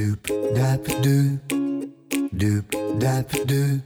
[0.00, 0.24] Doop
[0.56, 1.38] dap doop,
[2.32, 2.64] doop
[2.98, 3.82] dap doop,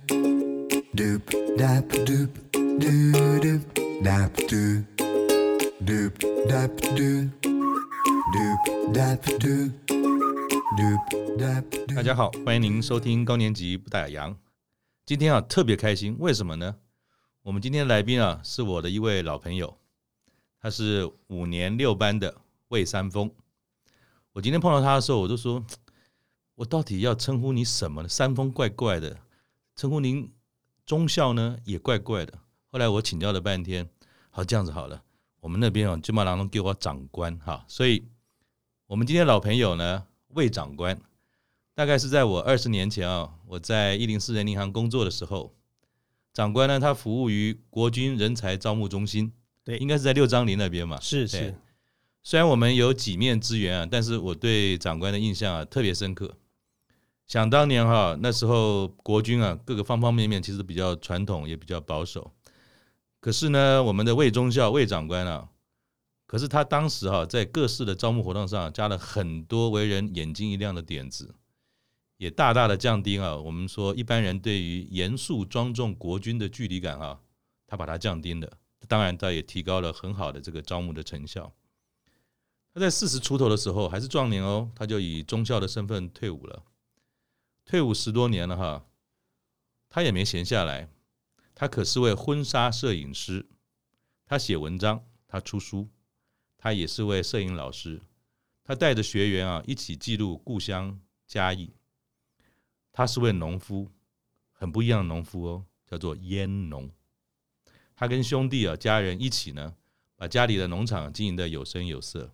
[0.94, 1.22] doop
[1.58, 2.30] dap doop,
[2.78, 3.60] doo doop
[4.00, 4.84] dap doop,
[5.82, 6.14] doop
[6.46, 7.30] dap doop,
[8.32, 9.72] doop dap doop,
[10.78, 11.02] doop
[11.36, 11.96] dap doop。
[11.96, 14.36] 大家好，欢迎您收听高年级不打烊。
[15.04, 16.76] 今天啊特别开心，为什么呢？
[17.42, 19.76] 我们今天的来宾啊是我的一位老朋友，
[20.60, 22.36] 他是五年六班的
[22.68, 23.32] 魏三丰。
[24.32, 25.66] 我今天碰到他的时候，我就说。
[26.56, 28.08] 我到底要称呼你什么呢？
[28.08, 29.18] 三峰怪怪的，
[29.74, 30.32] 称呼您
[30.86, 32.38] 中校呢也怪怪的。
[32.70, 33.88] 后来我请教了半天，
[34.30, 35.02] 好这样子好了，
[35.40, 38.04] 我们那边啊金马郎中给我长官哈，所以
[38.86, 41.00] 我们今天老朋友呢魏长官，
[41.74, 45.52] 大概是在我二十年前啊，我在一零四人银行工作的时候，
[46.32, 49.32] 长官呢他服务于国军人才招募中心，
[49.64, 51.54] 对，应该是在六张犁那边嘛，是是。
[52.22, 56.34] 虽然我们有几面之缘啊，但是我对长官的印象啊特别深刻。
[57.26, 62.32] 想当年哈，那时候国军啊，各个方方面面其实比较传统，也比较保守。
[63.20, 65.48] 可是呢，我们的魏中校魏长官啊，
[66.26, 71.34] 可是他当时哈，在各式的招募活动上加了很多为人眼睛一亮的点子，
[72.18, 77.18] 也大大的降低啊，我们说一般人对于严肃庄重国军的距离感啊，
[77.66, 78.58] 他把它降低了。
[78.86, 81.50] 当然，他也提高了很好的这个招募的成效。
[82.74, 86.62] 他在四十出头的时候还是壮年哦，他就以中校的身份退伍了。
[87.64, 88.86] 退伍十多年了哈，
[89.88, 90.88] 他也没闲下来，
[91.54, 93.46] 他可是位婚纱摄影师，
[94.26, 95.88] 他写文章，他出书，
[96.58, 98.02] 他也是位摄影老师，
[98.62, 101.72] 他带着学员啊一起记录故乡嘉义。
[102.92, 103.90] 他是位农夫，
[104.52, 106.90] 很不一样的农夫哦，叫做烟农。
[107.96, 109.74] 他跟兄弟啊家人一起呢，
[110.16, 112.30] 把家里的农场经营的有声有色。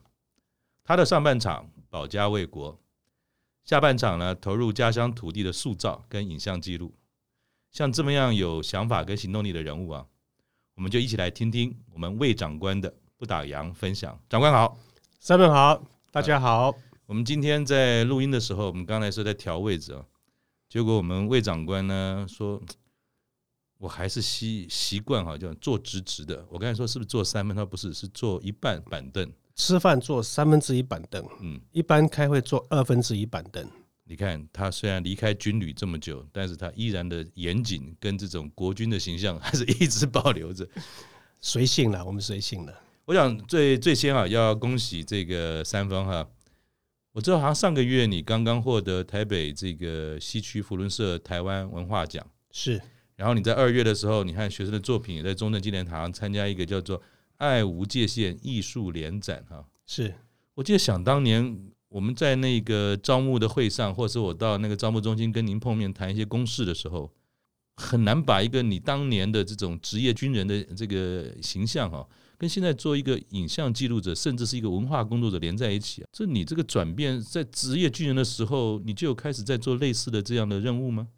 [0.83, 2.78] 他的上半场保家卫国。
[3.64, 6.94] 下半场呢，投入家乡土地的塑造跟影像记录，
[7.70, 10.06] 像这么样有想法跟行动力的人物啊，
[10.75, 14.19] 我们就一起来听听我们魏长官的不打烊分享。
[14.28, 14.76] 长官好，
[15.21, 16.75] 三们好，大家好。
[17.06, 20.04] 我们今天在录音的时候，我们刚才是在调位置啊，
[20.69, 22.60] 结果我们魏长官呢说，
[23.78, 26.47] 我还是习习惯哈，就坐直直的。
[26.50, 27.56] 我刚才说是不是坐三分？
[27.56, 29.31] 他不是，是坐一半板凳。
[29.60, 33.62] 吃饭坐三分之一板凳，嗯，一般开会坐二分之一板凳。
[34.04, 40.66] 你看他虽然离开军旅这么久，但是他依然的严谨跟这种国军的形象还是一直保留着。
[41.43, 42.75] 随性了，我们随性了。
[43.04, 46.27] 我想最最先啊，要恭喜这个三方哈。
[47.12, 52.81] 我知道好像上个月你刚刚获得台北这个西区福伦社台湾文化奖，是。
[53.15, 57.00] 然后你在二月的时候，你看学生的作品也在中正纪念堂参加一个叫做。
[57.41, 60.15] 爱无界限艺术联展，哈，是
[60.55, 61.59] 我记得想当年
[61.89, 67.11] 我们在那个招募的会上，或者是我到那个招募中心跟您碰面谈一些公事的时候，
[67.77, 72.06] 很难把一个你当年的这种职业军人的这个形象，哈，
[72.37, 76.05] 跟现在做一个影像记录者，甚至是一个文化工作者连在一起。
[76.12, 81.09] 这你这个转变，在职业军人的时候，你就有开始在做类似的这样的任务吗？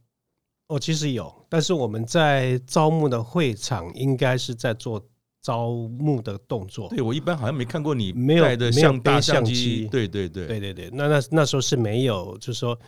[0.68, 5.04] 哦，其实有，但是我们在招募的会场应该是在做。
[5.42, 12.78] 招募的动作，对，我一般好像没看过你带的像大相机，对对对对对对，那那那时候是没有，就是说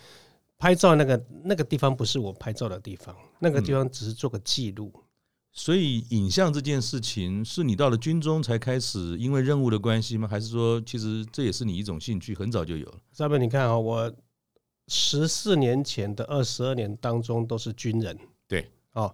[0.57, 4.93] 拍照那个那个地方不是我拍照的地方，那个地方只是做个记录。
[4.95, 5.03] 嗯，
[5.53, 10.29] 所以影像这件事情是你到了军中才开始，因为任务的关系吗？
[10.29, 12.99] 还是说其实这也是你一种兴趣，很早就有了？
[13.13, 14.15] 上面你看啊，我
[14.87, 18.17] 十四年前的二十二年当中都是军人，
[18.47, 19.13] 对，哦，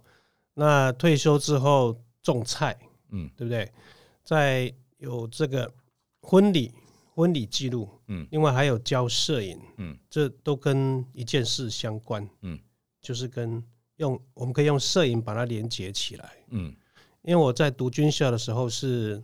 [0.53, 2.77] 那退休之后种菜。
[3.11, 3.71] 嗯，对不对？
[4.23, 5.71] 在有这个
[6.21, 6.71] 婚礼
[7.13, 12.59] 婚礼记录，嗯，另外还有教摄影，嗯，这都跟一件事相关，嗯，
[13.01, 13.63] 就是跟
[13.97, 16.73] 用我们可以用摄影把它连接起来，嗯，
[17.23, 19.21] 因为我在读军校的时候是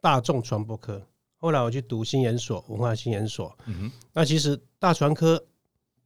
[0.00, 1.00] 大众传播科，
[1.38, 5.42] 后来我去读新研所文化新研所，嗯哼，那其实大传科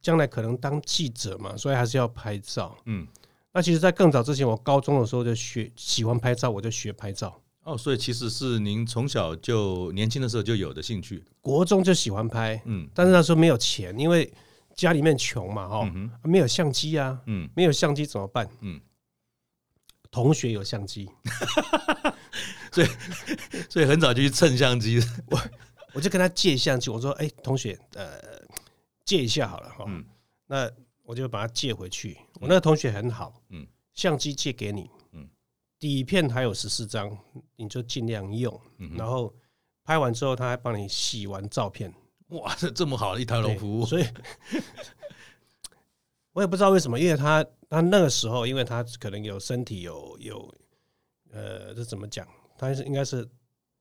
[0.01, 3.07] 将来可能当记者嘛，所以还是要拍照，嗯。
[3.51, 7.41] 那其实，在更早之前，我高中的时候就学喜欢拍照，我就学拍照。
[7.63, 11.23] 哦，所以其实是您从小就年轻的时候就有的兴趣。
[11.41, 14.31] 国中就喜欢拍，嗯，但是那时候没有钱，因为
[14.75, 15.91] 家里面穷嘛，哈、
[16.23, 18.47] 没有相机啊，嗯，没有相机怎么办？
[18.61, 18.79] 嗯，
[20.11, 21.09] 同学有相机，
[22.71, 22.87] 所以
[23.67, 25.01] 所以很早就去蹭相机。
[25.25, 25.41] 我
[25.93, 28.21] 我就跟他借相机，我说：“哎、欸，同学，呃，
[29.05, 30.05] 借一下好了，哈、嗯，
[30.45, 30.69] 那。”
[31.09, 32.15] 我就把它借回去。
[32.39, 35.27] 我那个同学很好，嗯，相机借给你，嗯，
[35.77, 37.17] 底片还有十四张，
[37.55, 38.59] 你就尽量用，
[38.95, 39.33] 然后
[39.83, 41.93] 拍完之后他还帮你洗完照片，
[42.29, 44.05] 哇，这这么好的一条龙服务，所以
[46.31, 50.55] 我也不知道为什么，因为他他那个时候，因为他可能有身体有有
[51.31, 52.27] 呃，这怎么讲？
[52.57, 53.27] 他是应该是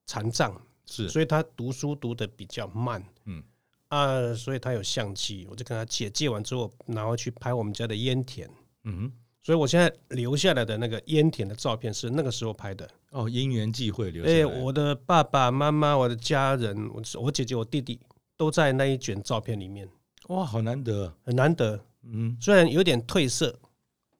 [0.06, 3.42] 残障，是，所以他读书读的比较慢，嗯
[3.88, 8.48] 啊，所以他有相机，我就跟他借，借完之后拿回去拍我们家的烟田，
[8.84, 9.12] 嗯哼，
[9.42, 12.88] 所以我现在留下来的那个烟田的照片是那个时候拍的。
[13.10, 14.38] 哦，因缘际会留下来。
[14.38, 17.98] 哎，我的爸爸妈妈、我的家人、我我姐姐、我弟弟
[18.36, 19.88] 都在那一卷照片里面。
[20.28, 21.82] 哇，好难得，很难得。
[22.02, 23.58] 嗯，虽然有点褪色，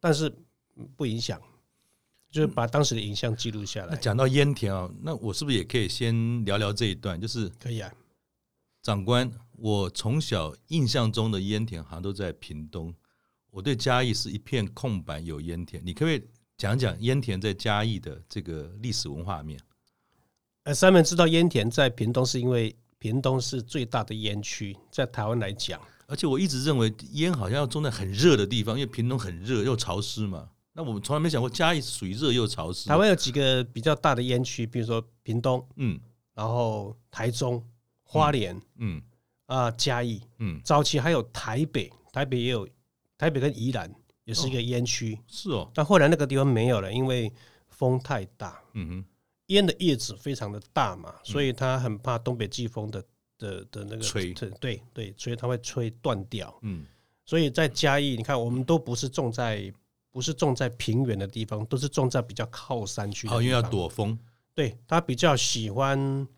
[0.01, 0.35] 但是
[0.97, 1.39] 不影响，
[2.31, 3.89] 就是把当时的影像记录下来。
[3.91, 7.21] 那讲到烟田啊，那我是不是也可以先聊聊这一段？
[7.21, 7.93] 就是可以啊，
[8.83, 12.95] 长官，我从小印象中的烟田好像都在屏东，
[13.51, 16.23] 我对嘉义是一片空白，有烟田，你可不可以？
[16.57, 19.61] 讲讲烟田在嘉义的这个历史文化面。
[20.65, 25.81] 呃，三门知道烟田在屏东，是因为屏东是最大的烟区，在台湾来讲。
[26.07, 30.49] 而且我一直认为烟好像要种在很热的地方，因为屏东很热又潮湿嘛。
[30.73, 32.89] 那我们从来没想过嘉义是属于热又潮湿。
[32.89, 36.01] 台湾有几个比较大的烟区，比如说屏东，嗯，
[36.35, 37.65] 然后台中、
[38.03, 39.01] 花莲，嗯，
[39.49, 42.67] 啊嘉义，嗯，早期还有台北，台北也有
[43.19, 43.93] 台北跟宜兰。
[44.25, 47.33] 也是一个烟区，哦，是哦，但后来那个地方没有了，因为
[47.71, 48.63] 风太大。
[48.75, 49.05] 嗯哼，
[49.47, 53.03] 烟的叶子非常的大嘛，嗯、所以它很怕东北季风的
[53.39, 56.55] 的的那个吹，对对，所以它会吹断掉。
[56.61, 56.85] 嗯，
[57.25, 59.73] 所以在嘉义，你看我们都不是种在
[60.11, 63.27] 不是种在平原的地方，都是种在比较靠山区。
[63.29, 64.19] 哦，因为要躲风。
[64.53, 66.29] 对，它比较喜欢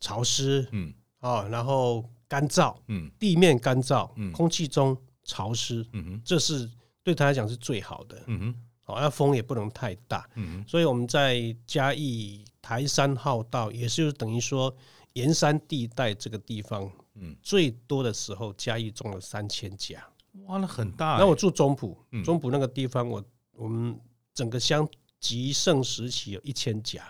[0.00, 0.66] 潮湿。
[0.72, 2.74] 嗯，哦，然后干燥。
[2.86, 4.10] 嗯，地面干燥。
[4.16, 5.86] 嗯，空气中潮湿。
[5.92, 6.70] 嗯哼，这是。
[7.02, 14.72] 对他来讲是最好的，嗯哼，好，那风也不能太大，嗯哼，所以我们在嘉义台山号道，也是等于说
[15.14, 20.06] 沿山地带这个地方，嗯，最多的时候嘉义种了三千甲，
[20.44, 21.16] 哇，那很大。
[21.16, 23.98] 那我住中埔，中埔那个地方，我我们
[24.34, 24.86] 整个乡
[25.18, 27.02] 极盛时期有一千甲，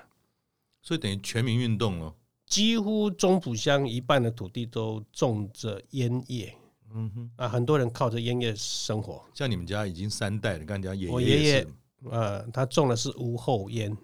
[0.81, 2.15] 所以等于全民运动了，
[2.51, 6.55] 几乎中埔乡一半的土地都种着烟叶。
[6.93, 9.25] 嗯哼啊，很多人靠着烟叶生活。
[9.33, 11.67] 像你们家已经三代了，刚才讲爷爷，我爷爷
[12.11, 13.97] 呃，他种的是无后烟，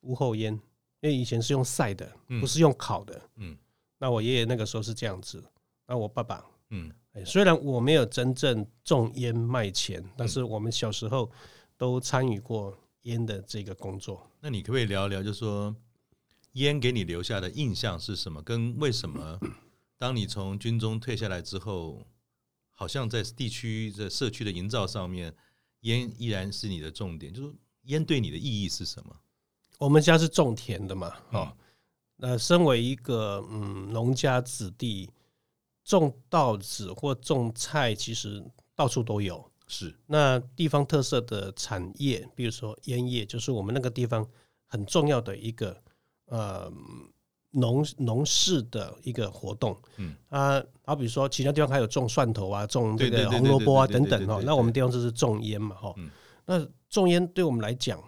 [0.00, 0.54] 无后烟，
[1.00, 2.10] 因为以前是用晒的，
[2.40, 3.20] 不是用烤的。
[3.36, 3.54] 嗯，
[3.98, 5.44] 那我爷爷那个时候是这样子。
[5.86, 6.90] 那我爸爸，嗯，
[7.26, 11.30] 虽然我没有真正种烟卖钱，但是我们小时候
[11.76, 14.26] 都参与过烟的这个工作。
[14.40, 15.76] 那你可不可以聊一聊，就是说
[16.52, 18.42] 烟给你留下的印象是什么？
[18.42, 19.38] 跟为什么？
[19.98, 22.06] 当你从军中退下来之后，
[22.70, 25.34] 好像在地区、在社区的营造上面，
[25.80, 27.32] 烟依然是你的重点。
[27.32, 27.54] 就是
[27.84, 29.16] 烟对你的意义是什么？
[29.78, 31.56] 我们家是种田的嘛，哦，
[32.16, 35.10] 那身为一个嗯农家子弟，
[35.84, 38.44] 种稻子或种菜，其实
[38.74, 39.50] 到处都有。
[39.68, 44.28] 是那地方特色的产业，比如说烟叶，就是我们那个地方
[44.66, 45.82] 很重要的一个
[46.26, 46.72] 呃。
[47.54, 55.94] 农农事的一个活动，嗯啊，好比说其他地方还有种蒜头啊，种这个红萝卜啊等等哈，那我们地方就是种烟嘛哈，
[56.46, 58.02] 那种烟对我们来讲，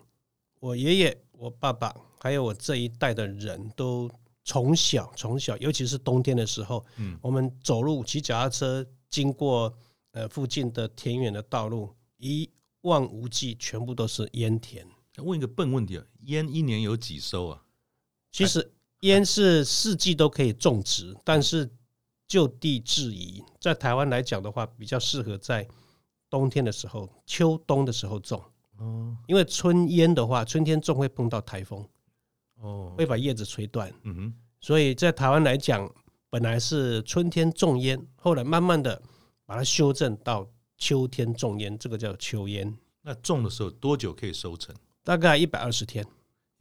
[0.60, 4.10] 我爷爷、我爸爸还有我这一代的人都
[4.44, 9.70] 从小从小，尤其是冬天的时候，嗯，我们走路骑脚踏车经过
[10.12, 12.50] 呃附近的田园的道路，一
[12.80, 14.86] 望无际，全部都是烟田。
[15.18, 17.60] 问一个笨问题啊，烟一年有几收啊？
[18.34, 18.70] 其实。
[19.00, 21.70] 烟是四季都可以种植，但是
[22.26, 25.68] 就地制宜，在台湾来讲的话，比较适合在
[26.30, 28.42] 冬天的时候、秋冬的时候种。
[28.78, 31.86] 哦，因为春烟的话，春天种会碰到台风，
[32.62, 33.92] 哦，会把叶子吹断。
[34.04, 35.86] 嗯哼，所以在台湾来讲，
[36.30, 39.02] 本来是春天种烟，后来慢慢的
[39.44, 40.48] 把它修正到
[40.78, 42.74] 秋天种烟，这个叫秋烟。
[43.02, 44.74] 那种的时候多久可以收成？
[45.02, 46.02] 大概一百二十天。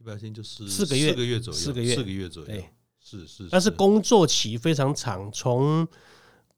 [0.04, 2.46] 一般性就是四个月，四个月左右，四个月，四个月左右。
[2.46, 2.68] 对，
[3.00, 3.48] 是是。
[3.50, 5.88] 但是工作期非常长，从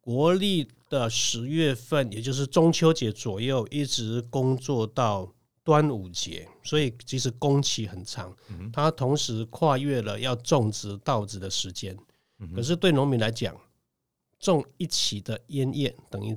[0.00, 8.36] 国历的十月份，也就是中秋节左右，一直工作到端午节，所以其实工期很长。
[8.72, 11.96] 它同时跨越了要种植稻子的时间。
[12.52, 13.56] 可是对农民来讲，
[14.40, 16.36] 种一期的烟叶等于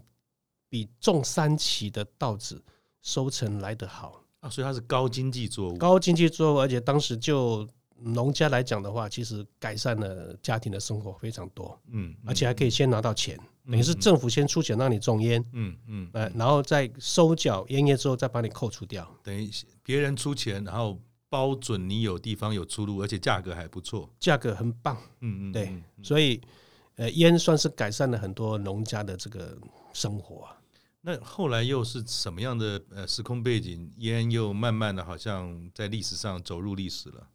[0.70, 2.63] 比种三期的稻子
[3.01, 4.18] 收成来得好。
[4.41, 7.67] 啊，所以它是高经济作物，高经济作物，而且当时就
[8.01, 19.50] 农家来讲的话，其实改善了家庭的生活非常多，嗯，而且还可以先拿到钱，等于是政府先出钱让你种烟，嗯嗯，呃，然后再收缴烟叶之后再把你扣除掉，等于
[19.84, 26.39] 别人出钱，然后包准你有地方有出路，而且价格还不错，价格很棒，嗯嗯，对，所以
[26.96, 29.58] 呃，烟算是改善了很多农家的这个
[29.91, 30.55] 生活啊。
[31.01, 33.89] 那后来又是什么样的呃时空背景？
[34.00, 37.25] 烟又慢慢的好像在历史上走入历史了。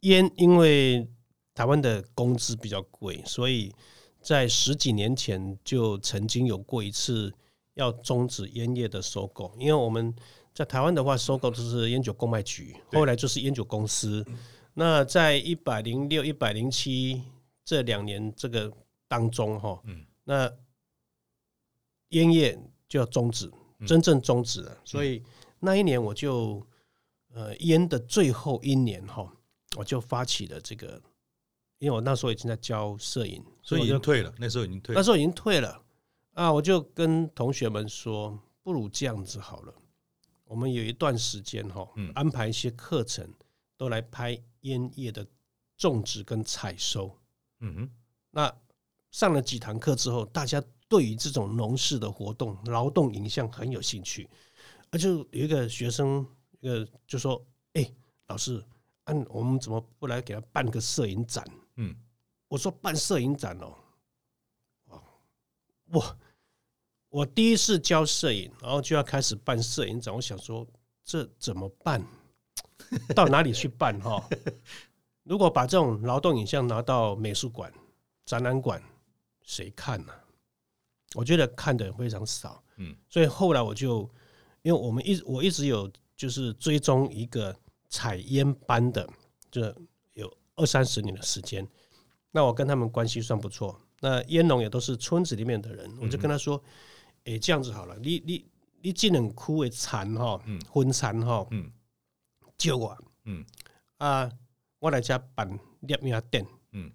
[0.00, 1.08] 烟因为
[1.54, 3.72] 台湾的工资比较贵，所以
[4.20, 7.32] 在十几年前就曾经有过一次
[7.74, 9.54] 要终止烟叶的收购。
[9.56, 10.12] 因为我们
[10.52, 14.26] 在台湾的话，收购就是烟酒公卖局，后来就是烟酒公司。
[14.74, 17.22] 那在一百零六、一百零七
[17.64, 18.72] 这两年这个
[19.06, 20.52] 当中，哈，嗯那。
[22.10, 22.56] 烟叶
[22.88, 23.50] 就要终止，
[23.86, 24.78] 真正终止了。
[24.84, 25.22] 所以
[25.58, 26.64] 那一年我就，
[27.32, 29.30] 呃，烟的最后一年哈，
[29.76, 31.02] 我就发起了这个，
[31.78, 34.32] 因为我那时候已经在教摄影，所以已经退了。
[34.38, 35.82] 那时候已经退了，那时候已经退了
[36.34, 36.52] 啊！
[36.52, 39.74] 我就跟同学们说，不如这样子好了，
[40.44, 43.28] 我们有一段时间哈，安排一些课程，
[43.76, 45.26] 都来拍烟叶的
[45.76, 47.18] 种植跟采收。
[47.58, 47.90] 嗯哼，
[48.30, 48.56] 那
[49.10, 50.62] 上了几堂课之后，大家。
[50.88, 54.28] 对于这种农事的活动、劳动影像很有兴趣，
[54.90, 56.26] 而就有一个学生，
[56.60, 57.92] 呃，就说：“哎，
[58.28, 58.64] 老师，
[59.04, 61.44] 按我们怎么不来给他办个摄影展？”
[61.76, 61.94] 嗯，
[62.48, 63.74] 我说：“办摄影展哦，
[65.86, 66.16] 我
[67.08, 70.66] 我第一次教摄影，然后就要开始办摄影展，我想说
[71.04, 72.04] 这怎么办？
[73.14, 73.98] 到哪里去办？
[74.00, 74.28] 哈，
[75.24, 77.72] 如果把这种劳动影像拿到美术馆、
[78.24, 78.80] 展览馆，
[79.42, 80.12] 谁看呢？”
[81.16, 84.02] 我觉得看的人非常少，嗯，所以后来我就，
[84.60, 87.56] 因为我们一我一直有就是追踪一个
[87.88, 89.08] 采烟班的，
[89.50, 89.62] 就
[90.12, 91.66] 有二三十年的时间，
[92.30, 96.62] 那我跟他们关系算不错，那烟农也都是村子里面的人，我就跟他说，
[97.24, 98.44] 哎，这样子好了，你你
[98.82, 101.72] 你这两枯的残哈，嗯，分残哈，嗯，
[102.58, 102.94] 借我，
[103.24, 103.42] 嗯，
[103.96, 104.30] 啊，
[104.80, 105.48] 我来家办
[105.80, 106.92] 立名店，嗯，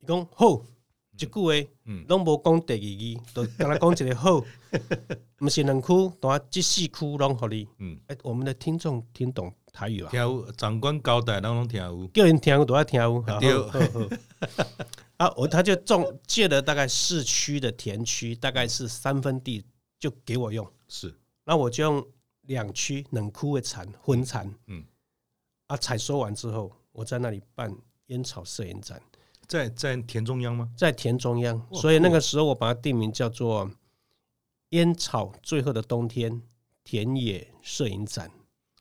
[0.00, 0.62] 你讲好。
[1.16, 4.44] 一句话，嗯，拢无讲第二句，都跟他讲一个好，
[5.40, 10.10] 毋是两区，等下这四区拢互你，嗯，哎，我们的听众听懂台语啊？
[10.10, 14.18] 听有长官交代，拢拢听有，叫人听有都要听有，对，
[15.16, 19.64] 啊，我他就种借了大概市区的田区，大概是三分地，
[20.00, 22.04] 就给我用，是，那我就用
[22.42, 24.84] 两区两区的产分产，嗯，
[25.68, 27.72] 啊，采收完之后，我在那里办
[28.06, 29.00] 烟草摄影展。
[29.46, 30.70] 在在田中央吗？
[30.76, 33.70] 在田中央，所以那个时候我把它定名叫做
[34.70, 36.42] “烟草最后的冬天”
[36.82, 38.30] 田野摄影展。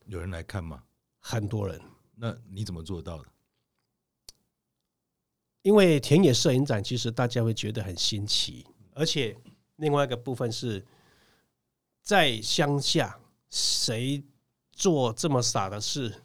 [0.05, 0.83] 有人来看吗？
[1.19, 1.79] 很多人。
[2.15, 3.25] 那你怎么做到的？
[5.61, 9.35] 因为田野摄影展其实大家会觉得很新奇，而且
[9.77, 10.85] 另外一个部分是
[12.01, 13.17] 在乡下，
[13.49, 14.23] 谁
[14.71, 16.23] 做这么傻的事？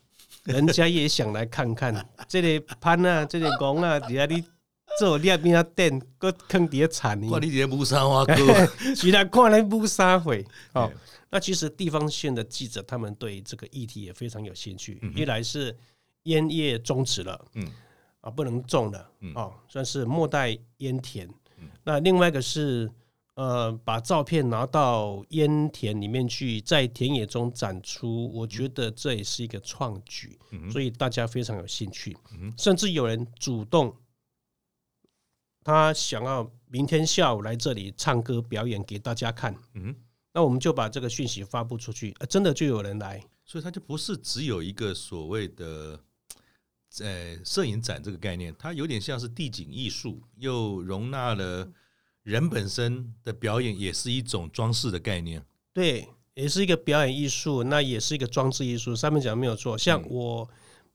[0.49, 1.95] 人家也想来看看，
[2.27, 4.43] 这里攀啊，这里拱啊，底下你
[4.99, 7.29] 做两边啊垫，搁坑底下铲你。
[7.29, 8.35] 哇，你底下乌沙花哥，
[8.97, 10.45] 其他看来乌沙会。
[10.73, 10.91] 哦，
[11.31, 14.99] 那其实地方线的记者他们对这个议题也非常有兴趣。
[15.15, 15.77] 一来是
[16.25, 17.71] 烟叶终止了，嗯，
[18.23, 21.29] 啊不能种了，哦，算是末代烟田。
[21.85, 22.91] 那另外一个是。
[23.39, 30.37] 呃，把照片拿到烟田里面去，在田野中展出，我觉得这也是一个创举，
[30.73, 32.17] 所以大家非常有兴趣，
[32.57, 33.95] 甚至有人主动，
[35.63, 39.95] 他想要明天下午来这里唱歌表演给大家看，嗯，
[40.33, 46.01] 那我们就把这个讯息发布出去，真的就有人来，所以他就不是只有一个所谓的
[46.89, 51.71] 在摄影展这个概念，它有点像是地景艺术，又容纳了。
[52.29, 55.43] 人本身的表演也是一种装饰的概念，
[55.73, 58.95] 对，也是一个表演艺术，那也是一个装置艺术。
[58.95, 60.47] 上面讲的没有错，像我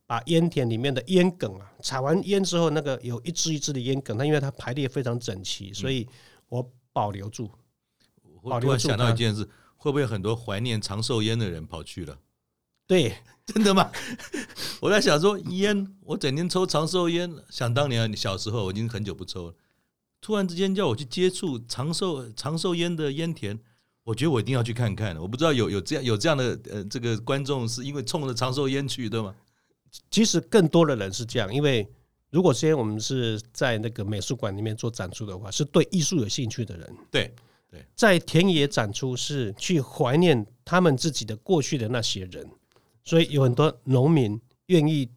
[0.06, 6.08] 把烟田里面的烟梗啊，采完烟之后，那个有一支一支的烟梗，它因为它排列非常整齐，所以
[6.50, 7.50] 我保留住。
[8.44, 9.44] 我突然想到一件事，
[9.75, 12.16] 会不会很多怀念长寿烟的人跑去了？
[12.86, 13.12] 对，
[13.48, 13.90] 真的吗？
[14.82, 19.56] 我在想说烟，我整天抽长寿烟，想当年你小时候，我已经很久不抽了。
[20.24, 23.60] 突然之间叫我去接触长寿长寿烟的烟田，
[24.06, 25.18] 我觉得我一定要去看看。
[25.18, 29.36] 我不知道有有这样有这样的呃这个观众是因为冲着长寿烟去的吗？
[30.10, 31.86] 其实更多的人是这样，因为
[32.30, 36.96] 如果先我们是在那个美术馆里面做展出的话，是对艺术有兴趣的人。
[37.12, 37.30] 对
[37.70, 42.50] 对，在田野展出是去怀念他们自己的过去的那些人，
[43.03, 45.10] 所以有很多农民愿意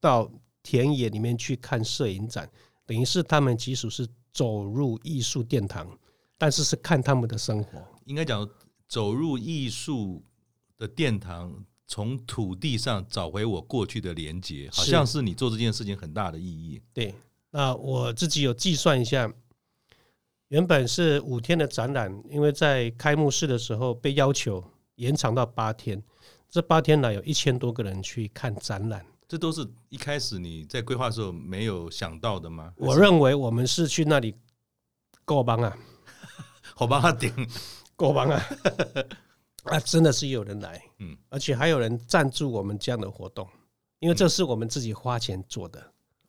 [0.00, 0.30] 到
[0.62, 2.48] 田野里面去看摄影展，
[2.86, 4.06] 等于是他们其实是。
[4.32, 5.86] 走入艺术殿堂，
[6.38, 7.82] 但是是看他们的生活。
[8.06, 8.48] 应该讲
[8.88, 10.24] 走入艺术
[10.78, 16.80] 的殿堂，从土地上找回我过去的连接，好像是你做这件事情很大的意义。
[16.92, 17.14] 对，
[17.50, 19.32] 那我自己有计算一下，
[20.48, 24.64] 原本是五天的展览，因为在开幕式的时候被要求
[24.96, 26.02] 延长到八天，
[26.48, 29.04] 这八天来有一千多个人去看展览。
[29.32, 32.70] 这都是一开始你在规划的时候没有想到的吗？
[32.76, 34.36] 我认为我们是去那里
[35.24, 35.74] 够帮啊，
[36.76, 37.32] 好帮他顶
[37.96, 38.44] 够帮啊，
[39.64, 43.48] 啊，真的是有人来，嗯，而且还有人赞助我们这样的活动，
[44.00, 45.82] 因为这是我们自己花钱做的。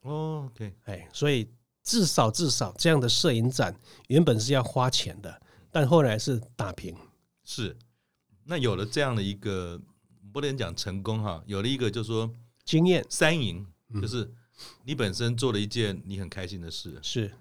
[0.03, 1.51] 哦，OK，哎，所以
[1.83, 6.95] 至少至少这样的摄影展原本是要花钱的，但后来是打平。
[7.43, 7.77] 是，
[8.45, 9.77] 那有了这样的一个
[10.31, 12.33] 不能讲成功哈，有了一个就是说。
[12.65, 13.65] 经验三赢，
[14.01, 14.31] 就是
[14.83, 17.31] 你本身做了一件你很开心的事，是，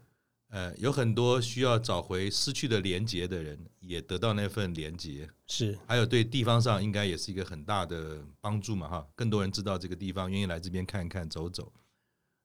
[0.49, 11.73] 呃，有很多需要找回失去的连结的人，也得到那份连结，是，还有对地方上应该也是一个很大的帮助嘛，哈，更多人知道这个地方，愿意来这边看一看、走走。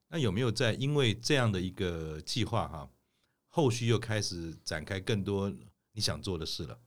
[0.10, 2.90] 那有没有在因为这样的一个计划哈，
[3.48, 5.52] 后续又开始展开更多
[5.94, 6.80] 你想做的事了？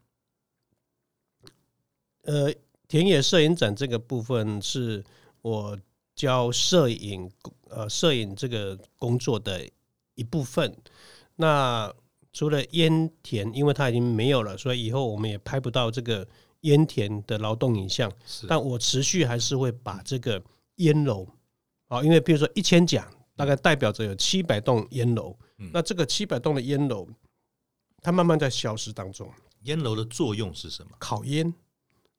[2.23, 2.54] 呃，
[2.87, 5.04] 田野摄影展这个部分是。
[5.42, 5.78] 我
[6.14, 7.30] 教摄影，
[7.68, 9.68] 呃，摄影这个工作的
[10.14, 10.76] 一部分。
[11.37, 11.92] 那
[12.32, 16.26] 除了烟田，因为它已经没有了，所以以后我们也拍不到这个
[16.61, 18.12] 烟田的劳动影像。
[18.47, 20.42] 但我持续还是会把这个
[20.76, 21.26] 烟楼，
[21.88, 25.37] 啊，因为比如说一千甲，大概代表着有七百栋烟楼。
[25.73, 27.06] 那这个七百栋的烟楼，
[28.00, 29.30] 它慢慢在消失当中。
[29.64, 30.92] 烟楼的作用是什么？
[30.99, 31.52] 烤烟。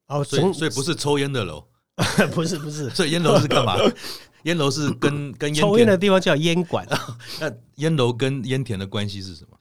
[0.08, 1.64] 哦，所以所以不是抽烟的楼。
[2.34, 3.76] 不是不是，所以烟楼是干嘛？
[4.44, 6.86] 烟楼是跟 跟抽烟的地方叫烟馆。
[7.40, 9.58] 那烟楼跟烟田的关系是什么？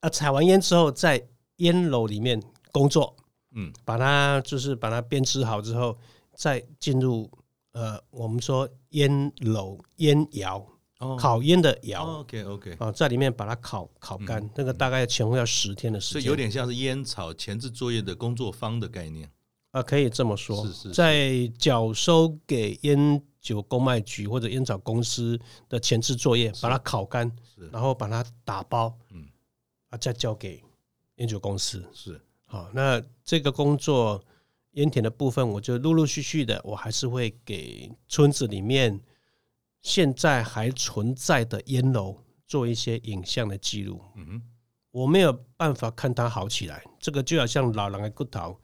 [0.00, 1.22] 啊，采完烟之后，在
[1.56, 2.42] 烟楼里面
[2.72, 3.16] 工作，
[3.54, 5.96] 嗯，把它就是把它编织好之后，
[6.34, 7.30] 再进入
[7.72, 10.66] 呃，我们说烟楼烟窑，
[11.18, 12.20] 烤烟的窑。
[12.20, 19.30] OK OK，啊，在里面把它烤烤干，那个大概前后要十天的时间，所以有点像是烟草前置作业的工作方的概念。
[19.72, 27.30] 啊，可以这么说，在缴收给烟酒公卖局或者烟草公司的前置作业，把它烤干，
[27.70, 29.24] 然后把它打包，嗯，
[29.90, 30.60] 啊，再交给
[31.16, 31.88] 烟酒公司。
[31.92, 34.20] 是，好，那这个工作
[34.72, 39.00] 烟田的部分，我就陆陆续续的，我还是会给村子里面
[39.82, 44.02] 现在还存在的烟楼做一些影像的记录。
[44.16, 44.42] 嗯哼，
[44.90, 48.58] 我没有办法看它好起来，这个就好像老人的骨头。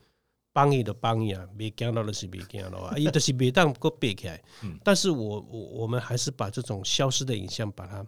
[0.56, 4.42] 帮伊的帮伊啊，没惊到的是没惊到啊，伊都是没当过背起来。
[4.82, 8.02] 但是我我我们还是把这种消失的影像，把它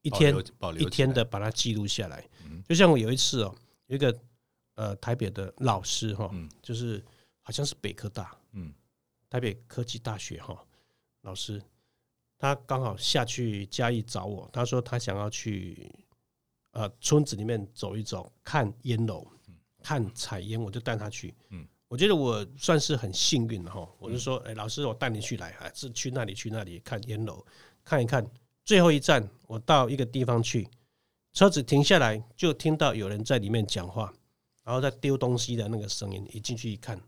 [0.00, 0.34] 一天
[0.78, 2.26] 一天的把它记录下来。
[2.66, 3.54] 就像我有一次哦，
[3.88, 4.18] 有一个
[4.76, 7.04] 呃台北的老师哈，就是
[7.42, 8.72] 好像是北科大，嗯，
[9.28, 10.58] 台北科技大学哈，
[11.20, 11.62] 老师
[12.38, 15.92] 他刚好下去嘉义找我，他说他想要去
[16.70, 19.26] 呃村子里面走一走，看烟楼。
[19.86, 21.32] 看采烟，我就带他去。
[21.50, 23.88] 嗯，我觉得我算是很幸运的哈。
[24.00, 27.46] 我就说，哎，老师，我带你去来，还是去那里去那里看烟楼，
[27.84, 28.26] 看一看。
[28.64, 30.68] 最后一站，我到一个地方去，
[31.32, 34.12] 车子停下来，就听到有人在里面讲话，
[34.64, 36.26] 然后在丢东西的那个声音。
[36.32, 37.00] 一进去一看，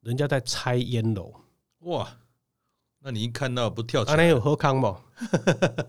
[0.00, 1.34] 人家在拆烟楼。
[1.80, 2.18] 哇，
[3.00, 4.16] 那你一看到不跳起来？
[4.16, 4.86] 那有喝康不？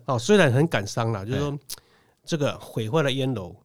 [0.11, 1.57] 哦，虽然很感伤了，就是说
[2.25, 3.55] 这个毁坏了烟楼。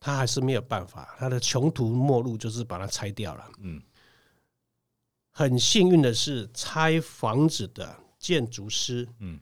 [0.00, 3.50] 他还是没有办法，他的穷途末路就是把它拆掉了。
[3.58, 3.82] 嗯，
[5.32, 9.40] 很幸运的是，拆房子的建筑师，嗯，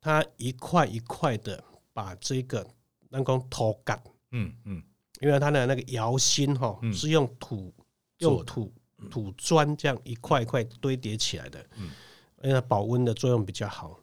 [0.00, 2.66] 他一块一块的把这个
[3.10, 4.82] 那个土干，嗯嗯，
[5.20, 7.74] 因为他的那个窑心哈是用土
[8.18, 8.72] 用土
[9.10, 11.90] 土砖这样一块一块堆叠起来的，嗯，
[12.42, 14.00] 因为保温的作用比较好。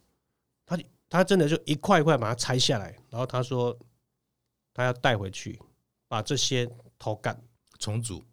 [0.68, 0.78] 他
[1.10, 3.76] 他真的就一块一块把它拆下来，然后他说
[4.72, 5.60] 他要带回去。
[6.16, 6.66] 把这些
[6.98, 7.38] 头干
[7.78, 8.24] 重组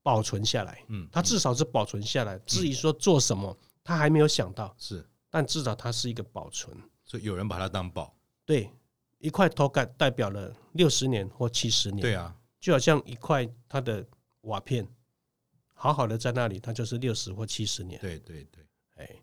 [0.00, 2.38] 保存下来，嗯，他至少是保存下来。
[2.46, 6.72] 至于说做什么，他还没有想到，是，但至少它是一个保存。
[7.02, 8.70] 所以有人把它当宝，对，
[9.18, 14.06] 一块头干代表了六十年或七十年，对啊，就好像一块它的
[14.42, 14.86] 瓦片，
[15.74, 18.00] 好好的在那里，它就是六十或七十年。
[18.00, 19.16] 对对对，哎，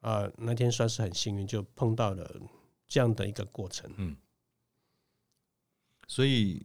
[0.00, 2.38] 啊，那天算是很幸运，就碰到了
[2.86, 4.14] 这样的一个过程，嗯，
[6.06, 6.62] 所以。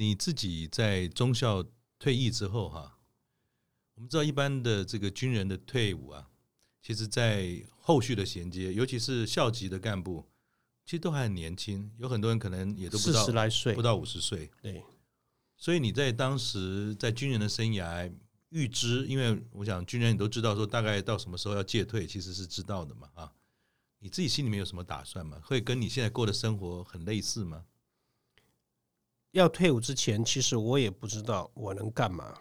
[0.00, 1.64] 你自己在中校
[1.98, 2.98] 退役之后，哈，
[3.96, 6.30] 我们知道一般的这个军人的退伍啊，
[6.80, 10.24] 其实，在后续的衔接，尤其是校级的干部，
[10.84, 14.48] 其实都还很年轻，有很多人可能也都不到四十来岁，不到五十岁。
[14.62, 14.84] 对，
[15.56, 18.08] 所以你在当时在军人的生涯
[18.50, 23.32] 预知，因为我想军人你都知道说大概到什么时候要届退，其实是知道的嘛，啊，
[23.98, 25.40] 你自己心里面有什么打算吗？
[25.42, 27.64] 会跟你现在过的生活很类似吗？
[29.32, 32.34] 要退伍之前，其实我也不知道我能干嘛，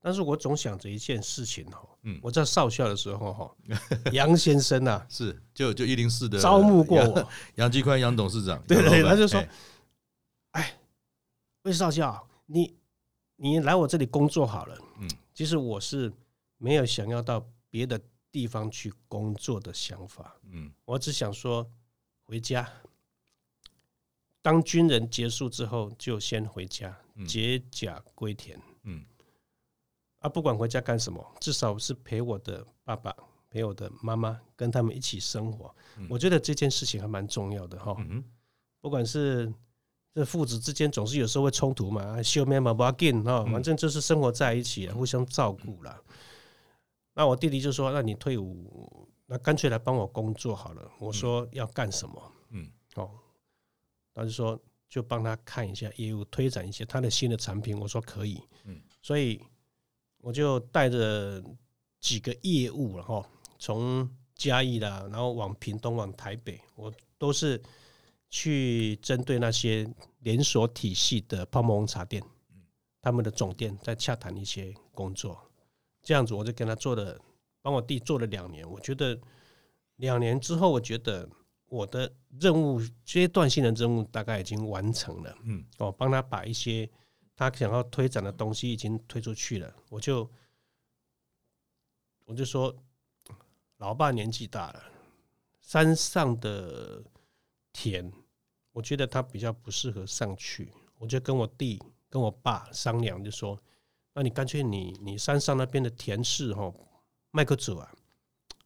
[0.00, 1.80] 但是我总想着一件事情哈。
[2.02, 3.56] 嗯，我在少校的时候哈，
[4.12, 9.44] 杨先生 呐，是就就一零四的 招募过我，杨继宽杨董事长，对 对，他就说，
[10.52, 10.78] 哎，
[11.62, 12.74] 魏少校，你
[13.36, 14.78] 你来我这里工作好了。
[15.00, 16.12] 嗯，其实我是
[16.56, 18.00] 没有想要到别的。
[18.30, 21.66] 地方去工作的想法，嗯，我只想说
[22.26, 22.70] 回家，
[24.42, 26.96] 当军人结束之后就先回家，
[27.26, 29.04] 解甲归田，嗯，
[30.20, 33.14] 啊，不管回家干什么，至少是陪我的爸爸，
[33.50, 35.74] 陪我的妈妈，跟他们一起生活。
[36.08, 37.96] 我觉得这件事情还蛮重要的哈，
[38.80, 39.52] 不管是
[40.14, 46.02] 这父子之间总是有时候会冲突嘛，修面嘛不要紧哈，反正就是生活在一起，互相照顾了。
[47.14, 53.10] 那我弟弟就说：“那你退伍，那干脆来帮我工作好了。”我说：“要干什么？”嗯，哦，
[54.18, 59.40] 他就说：“就帮他看一下业务，推展一些他的新的产品。”我说：“可以。”嗯，所以
[60.18, 61.42] 我就带着
[62.00, 63.24] 几个业务，然后
[63.58, 67.60] 从嘉义啦，然后往屏东、往台北，我都是
[68.28, 69.88] 去针对那些
[70.20, 72.22] 连锁体系的泡沫红茶店，
[73.00, 75.40] 他们的总店在洽谈一些工作。
[76.02, 77.18] 这样子，我就跟他做了，
[77.62, 78.68] 帮我弟做了两年。
[78.68, 79.18] 我觉得
[79.96, 81.28] 两年之后，我觉得
[81.68, 85.38] 我的任务阶段性的任务大概已经完成了。
[85.44, 86.88] 嗯，我帮他把一些
[87.36, 89.74] 他想要推展的东西已经推出去了。
[89.90, 90.28] 我就
[92.24, 92.74] 我就说，
[93.76, 94.82] 老爸年纪大了，
[95.60, 97.02] 山上的
[97.72, 98.10] 田，
[98.72, 100.72] 我觉得他比较不适合上去。
[100.98, 103.58] 我就跟我弟跟我爸商量，就说。
[104.14, 106.74] 那你干脆你你山上那边的田氏哈，
[107.30, 107.94] 麦克走啊，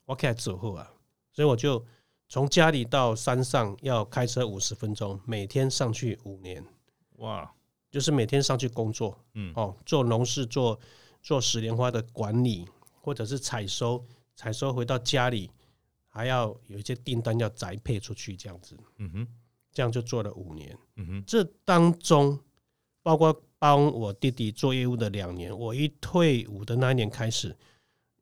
[0.07, 0.91] 我开始走后啊，
[1.31, 1.85] 所以我就
[2.33, 6.65] 从家里到山上要开车五十分钟，每天上去五年，
[7.17, 7.53] 哇，
[7.91, 10.81] 就是每天上去工作，嗯，哦，做农事，做
[11.21, 12.67] 做石莲花的管理，
[13.03, 14.03] 或者是采收，
[14.35, 15.51] 采收回到家里，
[16.09, 19.29] 还要有一些订单要宅配出去，这样子，嗯哼，
[19.71, 22.41] 这样就做了五年，嗯哼，这当中
[23.03, 23.39] 包括。
[23.63, 27.57] 帮我弟弟做业务的两年，我一退伍的那一年开始，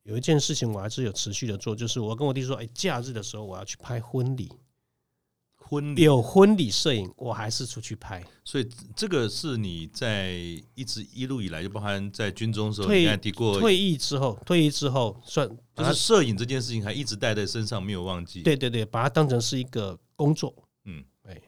[0.03, 4.51] 有一件事情我还是有持续的做，就是我跟我弟说，哎，假日的时候我要去拍婚礼，
[5.57, 8.23] 婚礼有婚礼摄影，我还是出去拍。
[8.43, 10.33] 所以这个是你在
[10.73, 18.41] 一直一路以来，就包含在军中的时候，退你提过，退役之后，退役之后算就是摄影这件事情还一直带在身上，没有忘记。
[18.41, 20.53] 对对对，把它当成是一个工作。
[20.85, 21.39] 嗯，哎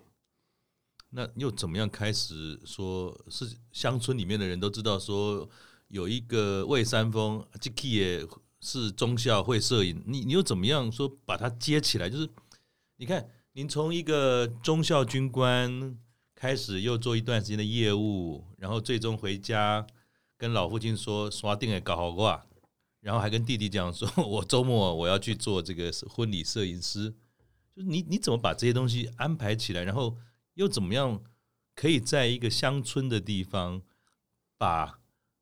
[1.09, 3.15] 那又怎么样开始说？
[3.29, 5.47] 是乡村里面的人都知道说
[5.89, 8.25] 有一个魏三丰，这个也
[8.63, 10.01] 是中校会摄影。
[10.07, 12.09] 你你又怎么样说把它接起来？
[12.09, 12.29] 就是
[12.95, 15.97] 你看，您从一个中校军官
[16.33, 19.85] 开始，又做一段时间的业务，然后最终回家
[20.37, 22.45] 跟老父亲说刷定也搞好挂，
[23.01, 27.13] 然后还跟弟弟讲说，我周末我要去做这个婚礼摄影师。
[27.75, 30.17] 就是你你怎么把这些东西安排起来，然后？
[30.55, 31.19] 又怎么样
[31.73, 33.81] 可以在一个乡村的地方
[34.55, 34.99] 把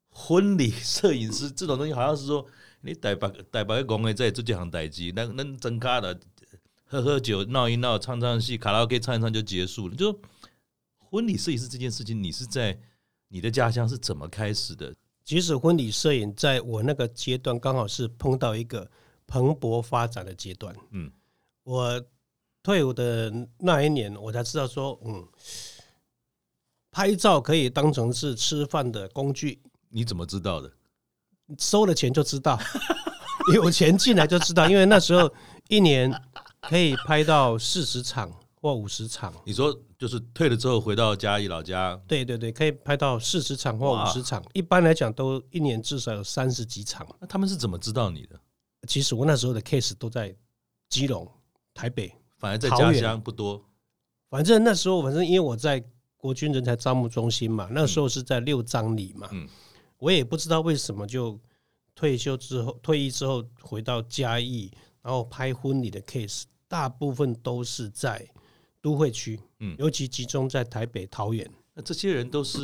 [0.08, 2.48] 婚礼摄影师这种东西，好像是说
[2.82, 6.20] 你带把带把个工人在做这行代志，那那真卡的
[6.84, 9.96] 喝喝酒闹一闹唱唱戏卡拉 OK 唱一唱就结束了。
[9.96, 10.20] 就
[10.98, 12.80] 婚礼摄影师这件事情，你是在
[13.28, 14.94] 你的家乡是怎么开始的？
[15.24, 18.90] 其实婚礼摄影在我那个阶段刚好是碰到一个
[19.26, 20.76] 蓬勃发展的阶段。
[20.92, 21.12] 嗯，
[21.64, 22.04] 我。
[22.64, 25.28] 退伍的那一年，我才知道说，嗯，
[26.92, 29.60] 拍照可以当成是吃饭的工具。
[29.90, 30.72] 你怎么知道的？
[31.60, 32.60] 收了钱就知道，
[33.54, 34.70] 有钱进来就知道。
[34.70, 35.32] 因为那时候
[35.70, 36.12] 一年
[36.62, 39.34] 可以拍到四十场或五十场。
[39.46, 42.00] 你说就是退了之后回到嘉义老家？
[42.08, 44.44] 对对对，可以拍到四十场或五十场。
[44.54, 47.08] 一般来讲，都一年至少有三十几场。
[47.20, 48.40] 那他们是怎么知道你的？
[48.88, 50.36] 其实我那时候的 case 都在
[50.90, 51.30] 基隆、
[51.74, 52.14] 台北。
[52.40, 53.64] 反而在家乡不多，
[54.28, 55.84] 反正那时候，反正因为我在
[56.18, 59.30] 国军人才招募中心嘛，那时候是在六张里嘛，
[60.02, 61.40] 我也不知道为什么就
[61.94, 64.72] 退休之后，退役之后回到嘉义，
[65.04, 68.28] 然后拍婚礼的 case，大部分都是在
[68.82, 69.40] 都会区，
[69.78, 71.48] 尤其集中在台北、桃园。
[71.76, 72.58] 那这些人都是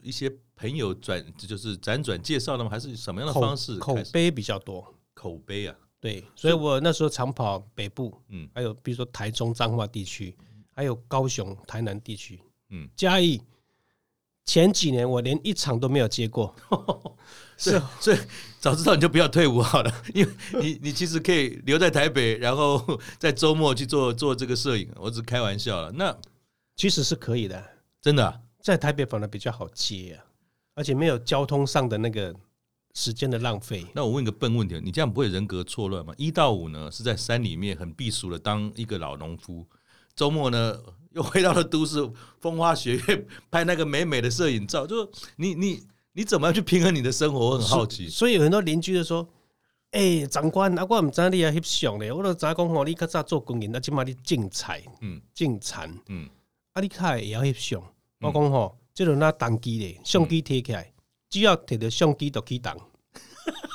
[0.00, 2.70] 一些朋友转，就是辗转介绍的吗？
[2.70, 3.76] 还是什么样的方式？
[3.78, 5.76] 口碑比较多，口碑啊。
[5.98, 10.32] 对，所以我那时候常跑北部，嗯，还有比如说台中彰化地区，
[10.72, 13.42] 还有高雄台南地区，嗯，嘉义
[14.48, 16.54] 前几年我连一场都没有接过，
[17.58, 18.18] 是， 所以
[18.58, 24.88] 早知道你就不要退伍好了， 因为你你其实可以留在台北，然后在周末去做做这个摄影。
[24.96, 26.16] 我只是开玩笑了，那
[26.76, 27.62] 其实是可以的，
[28.00, 30.24] 真的、啊，在台北反而比较好接啊，
[30.76, 32.34] 而且没有交通上的那个
[32.94, 33.84] 时间的浪费。
[33.92, 36.14] 那我问个笨问题，你这样不会人格错乱吗？
[36.16, 39.66] 一到五呢是在山里面很避暑的当一个老农夫，
[40.16, 40.74] 周末呢？
[41.12, 47.38] 又回到了都市，风花雪月拍那个美美的摄影照，就你你你怎么样去平衡你的生活？
[47.38, 48.08] 我很好奇。
[48.08, 49.26] 所，以有很多邻居就说
[49.92, 56.28] ：“哎、欸，长官，啊，我唔知你啊翕相咧，我都知讲吼，你较早做工人，啊，今嘛你种菜，嗯，种田，嗯，
[56.74, 57.82] 啊，你开也要翕相。
[58.20, 60.92] 我讲吼，即种那当机咧，相机摕起来，
[61.30, 62.76] 只要贴着相机就可以当。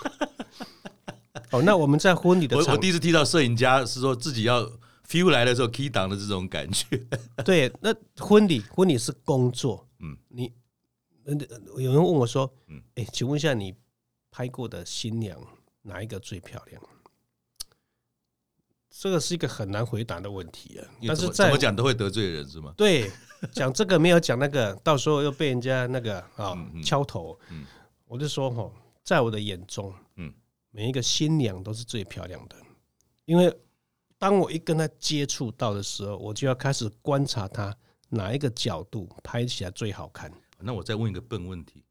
[1.49, 4.69] 哦，那我们在婚礼的时候，我第一次听到摄影家是说自己要。
[5.13, 6.99] Feel 来的时候，key 档的这种感觉。
[7.45, 9.87] 对，那婚礼婚礼是工作。
[9.99, 10.51] 嗯，你
[11.77, 13.75] 有人问我说：“嗯，哎，请问一下，你
[14.31, 15.39] 拍过的新娘
[15.83, 16.81] 哪一个最漂亮？”
[18.89, 20.87] 这个是一个很难回答的问题啊。
[21.07, 22.73] 但是怎么讲都会得罪人是吗？
[22.75, 23.11] 对，
[23.51, 27.39] 讲这个没有讲那个，到时候又被人家那个啊敲头。
[27.51, 27.63] 嗯，
[28.05, 28.71] 我就说哈，
[29.03, 30.33] 在我的眼中，嗯，
[30.71, 32.55] 每一个新娘都是最漂亮的，
[33.25, 33.55] 因为。
[34.23, 37.75] 当我一跟他接触到的时候，我就要开始观察他
[38.07, 40.31] 哪一个角度拍起来最好看。
[40.61, 41.83] 那我再问一个笨问题：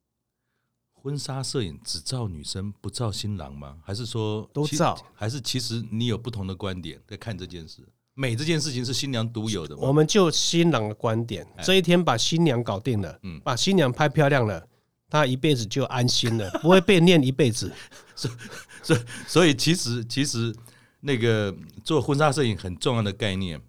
[0.94, 3.76] 婚纱摄影只照女生不照新郎吗？
[3.84, 4.96] 还是说都照？
[5.12, 7.86] 还是其实你有不同的观点在看这件事？
[8.14, 9.76] 美这件事情是新娘独有的？
[9.76, 14.66] 我们就新郎的观点，这一天把新娘搞定了，嗯，把新娘拍漂亮了，
[15.10, 17.70] 他一辈子就安心了，不会被念一辈子。
[18.16, 18.34] 所以，
[18.82, 20.56] 所以，所以其实，其实。
[21.04, 23.60] 那个做婚纱摄影很重要的概念，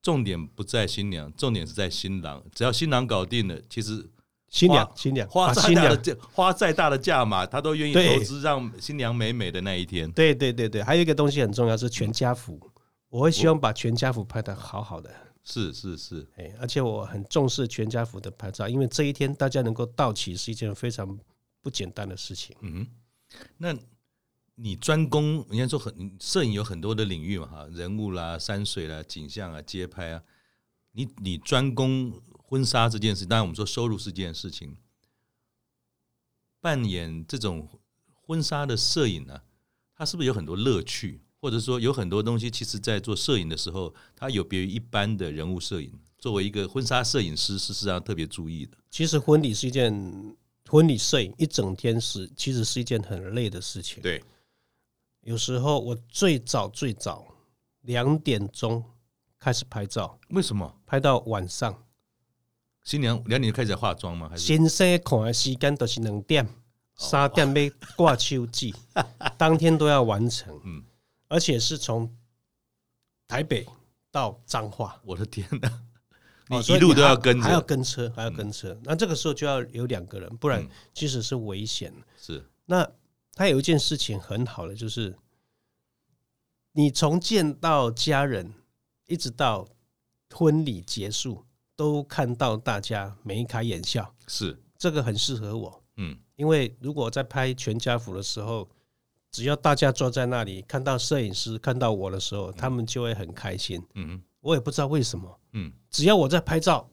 [0.00, 2.40] 重点不在新娘，重点是在新郎。
[2.54, 4.08] 只要新郎搞定了，其实
[4.48, 10.08] 新娘新娘花再大的价花再大的价码，他都愿意投资，让新娘美美的那一天。
[10.12, 12.60] 对对对对，还有一个东西很重要是全家福，
[13.08, 15.12] 我会希望把全家福拍得好好的。
[15.42, 21.18] 是是是，哎，而且我很重视全家福的拍照，因为这一天大家能够到齐是一件非常
[21.60, 22.54] 不简单的事情。
[22.60, 22.86] 嗯，
[23.56, 23.76] 那。
[24.60, 30.22] 你专攻，人家说很摄影有很多的领域嘛，哈，人物啦、山水啦、景象啊、街拍啊。
[30.92, 34.76] 你你专攻婚纱这件事，当然我们说收入是件事情。
[36.60, 37.68] 扮演这种
[38.12, 39.40] 婚纱的摄影呢，
[39.94, 41.20] 它是不是有很多乐趣？
[41.40, 45.92] 或者说有很多东西，其实在做摄影的时候，它有别于一般的人物摄影。
[46.18, 48.76] 作为一个婚纱摄影师，事实上特别注意的。
[48.90, 54.02] 其实婚礼是一件婚礼摄影一整天是，其实是一件很累的事情。
[54.02, 54.20] 对。
[55.22, 57.26] 有时候我最早最早
[57.82, 58.82] 两点钟
[59.38, 61.84] 开始拍照，为什么拍到晚上？
[62.84, 64.28] 新娘两点就开始化妆吗？
[64.30, 66.48] 还是先生看的时间都是两点、
[66.96, 68.74] 三点要挂秋季，
[69.36, 70.58] 当天都要完成。
[70.64, 70.82] 嗯，
[71.28, 72.10] 而且是从
[73.26, 73.66] 台北
[74.10, 75.82] 到彰化， 我的天哪！
[76.48, 78.78] 你一路都要跟着，还要跟车，还要跟车。
[78.82, 81.92] 那这个时候就要有两个人，不然即使是危险。
[82.16, 82.90] 是那。
[83.38, 85.16] 他有一件事情很好的，就是
[86.72, 88.52] 你从见到家人
[89.06, 89.64] 一直到
[90.34, 91.44] 婚礼结束，
[91.76, 95.84] 都看到大家眉开眼笑，是这个很适合我。
[95.98, 98.68] 嗯，因为如果在拍全家福的时候，
[99.30, 103.80] 只要大家坐在那里看到摄影师看到我的时候，他们就会很开心。
[103.94, 105.40] 嗯，我也不知道为什么。
[105.52, 106.90] 嗯，只要我在拍照，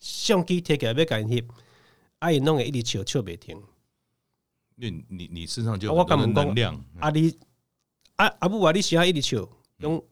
[0.00, 1.46] 相机贴起来要赶紧，
[2.20, 3.62] 阿姨弄个一直笑笑不停。
[4.76, 6.74] 因为你你身上就有能量。
[7.00, 7.36] 啊你
[8.16, 10.02] 啊阿母啊你喜欢一直笑，用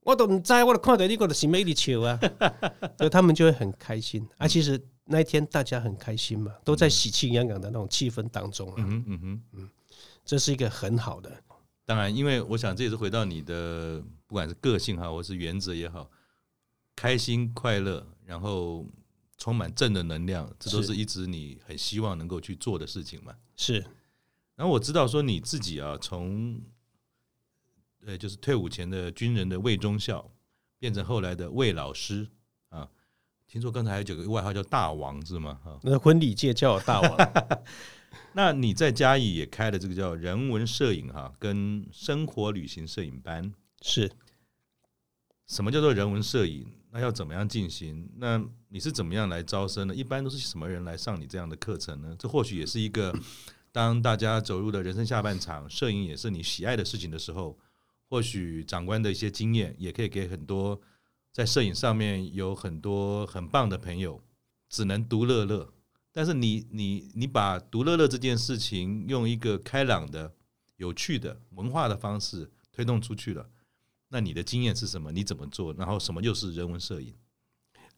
[0.00, 2.18] 我都唔知，我都看到你个是咩一直笑啊，
[2.98, 4.26] 所以他们就会很开心。
[4.38, 8.72] 啊，其实那一天大家很开心嘛，都在喜气洋洋的那种气氛当中。
[8.76, 9.70] 嗯嗯嗯嗯，
[10.24, 11.30] 这是一个很好的。
[11.86, 16.10] 当然，因为我想这也是回到你的不管是个性哈，或是原则也好，
[16.96, 18.86] 开心快乐，然后
[19.38, 23.34] 充满正的能量，这都是一直你很希望能够去做的事情嘛。
[23.56, 23.84] 是。
[24.56, 26.60] 然后我知道说你自己啊，从
[28.06, 30.30] 呃就是退伍前的军人的魏中校，
[30.78, 32.28] 变成后来的魏老师
[32.68, 32.88] 啊。
[33.46, 35.58] 听说刚才还有个外号叫大王是吗？
[35.64, 37.64] 哈，那婚礼界叫我大王。
[38.32, 43.52] 那你在嘉义也开了这个叫人文摄影哈、啊，跟生活旅行摄影班。
[43.82, 44.10] 是，
[45.46, 46.66] 什么叫做人文摄影？
[46.90, 48.08] 那要怎么样进行？
[48.18, 49.94] 那你是怎么样来招生呢？
[49.94, 52.14] 一般都是什么人来上你这样的课程呢？
[52.16, 53.12] 这或许也是一个。
[53.74, 57.58] 当大家走入了人生下半场，摄影也是你喜爱的事情的时候，
[58.08, 60.80] 或许长官的一些经验也可以给很多
[61.32, 64.22] 在摄影上面有很多很棒的朋友，
[64.68, 65.72] 只能独乐乐，
[66.12, 70.32] 但是你你你把独乐乐这件事情用一个开朗的、
[70.76, 73.50] 有趣的文化的方式推动出去了，
[74.10, 75.10] 那你的经验是什么？
[75.10, 75.74] 你怎么做？
[75.74, 77.12] 然后什么又是人文摄影？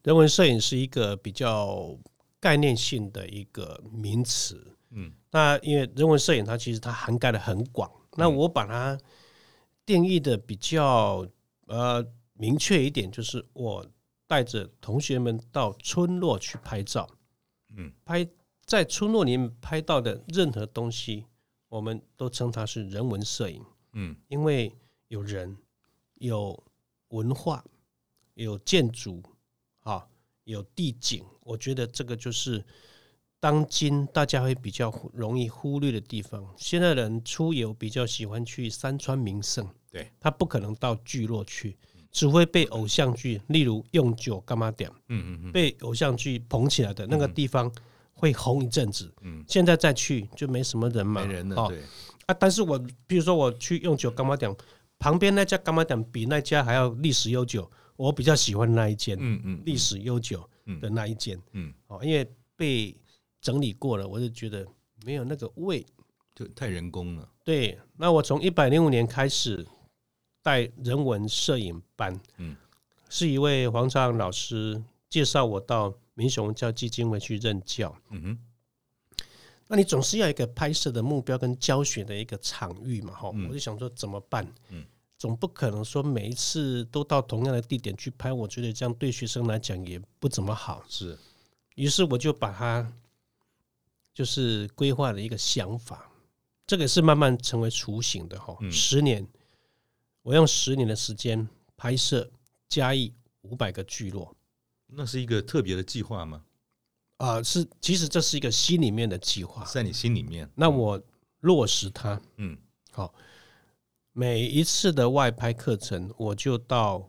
[0.01, 1.95] 人文摄影是一个比较
[2.39, 4.73] 概念性的一个名词。
[4.89, 8.97] 嗯，那因为人文摄影它其实它涵盖的很广，那我把它
[9.85, 11.27] 定义的比较
[11.67, 13.85] 呃明确一点，就是我
[14.25, 17.09] 带着同学们到村落去拍照。
[17.75, 18.27] 嗯，拍
[18.65, 21.25] 在村落里面拍到的任何东西，
[21.69, 23.63] 我们都称它是人文摄影。
[23.93, 24.73] 嗯，因为
[25.07, 25.57] 有人、
[26.15, 26.63] 有
[27.09, 27.63] 文化、
[28.33, 29.21] 有建筑，
[29.81, 30.07] 啊，
[30.43, 32.63] 有地景，我觉得这个就是
[33.47, 36.45] 当今大家会比较容易忽略的地方。
[36.57, 41.77] 现在人出游比较喜欢去山川名胜，对，他不可能到聚落去。
[42.11, 47.71] 只会被偶像剧，例如用酒干嘛点，嗯嗯嗯，被偶像剧捧起来的那个地方
[48.11, 51.81] 会红一阵子，嗯，现在再去就没什么人嘛，没人了，对
[52.25, 52.35] 啊。
[52.37, 54.53] 但是我比如说我去用酒干嘛点，
[54.99, 60.45] 旁边那家干嘛点比那家还要历史悠久，我比较喜欢那一间，嗯嗯，历史悠久
[60.81, 62.93] 的那一间，嗯，哦，因为被
[63.41, 64.67] 整理过了，我就觉得
[65.03, 65.85] 没有那个味，
[66.35, 67.29] 就太人工了。
[67.43, 69.65] 对，那我从一百零五年开始。
[70.43, 72.55] 带人文摄影班，嗯，
[73.09, 79.25] 是一位黄昌老师介绍我到民雄教基金会去任教，嗯哼，
[79.67, 84.85] 那你总是要一个拍摄的目标跟教学的一个场域嘛，哈，我就想说怎么办，嗯，
[85.17, 91.17] 总不可能说每一次都到同样的地点去拍，我觉得这样对学生来讲也不怎么好，是，
[91.75, 92.89] 于是我就把它
[94.17, 96.09] 就是规划了一个想法，
[96.65, 99.27] 这个是慢慢成为雏形的哈，十年。
[100.23, 102.27] 我用十年的时间拍摄
[102.67, 104.35] 嘉义五百个聚落，
[104.87, 106.43] 那是一个特别的计划吗？
[107.17, 110.49] 啊、呃，是，其实这是一个心里面的计划，在你心里面。
[110.55, 110.99] 那我
[111.41, 112.57] 落实它，嗯，
[112.89, 113.13] 好。
[114.13, 117.07] 每一次的外拍课程，我就到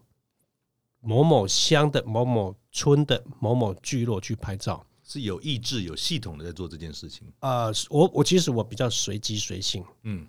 [1.01, 7.27] 某某乡的某某村的某某聚落去拍照，是有意志、有系统的在做这件事情。
[7.41, 10.25] 啊、呃，我我其实我比较随机随性，嗯。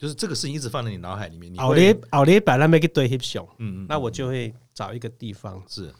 [0.00, 1.52] 就是这个事情一直放在你脑海里面。
[1.56, 5.92] 奥利奥利摆那边给对黑熊，嗯嗯，那我就会找一个地方，是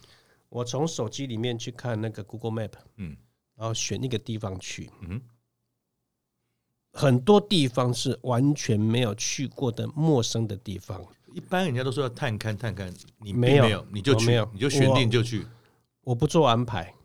[0.48, 3.16] 我从手机里面去看那个 Google Map，嗯，
[3.56, 5.20] 然后选一个地方去，嗯，
[6.92, 11.04] 很多地方是完全没有去过的陌生的地方。
[11.34, 15.44] 一般人家都说要探勘探勘，你没有，你就去，你就选定就去。
[16.02, 16.97] 我不做安排，嗯，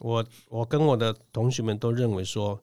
[0.00, 2.62] 我我跟我的同学们都认为说，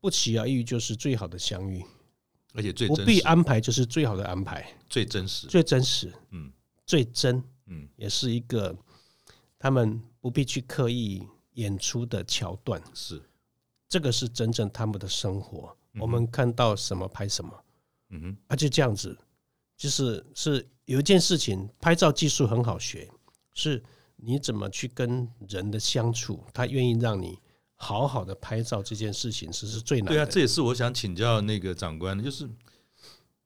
[0.00, 1.84] 不期而遇就是最好的相遇。
[2.52, 6.50] 而且最不必安排就是最好的安排，最真实，最真实，嗯，
[6.84, 8.76] 最真，嗯，也是一个
[9.56, 13.22] 他们不必去刻意演出的桥段，是
[13.88, 15.76] 这个是真正他们的生活。
[16.00, 17.64] 我们看到什么拍什么，
[18.08, 19.16] 嗯哼，啊，就这样子，
[19.76, 23.08] 就是是有一件事情，拍照技术很好学，
[23.54, 23.80] 是
[24.22, 27.38] 你怎么去跟人的相处，他愿意让你。
[27.82, 30.12] 好好的拍照这件事情，是是最难的。
[30.12, 32.46] 对啊，这也是我想请教那个长官的，就是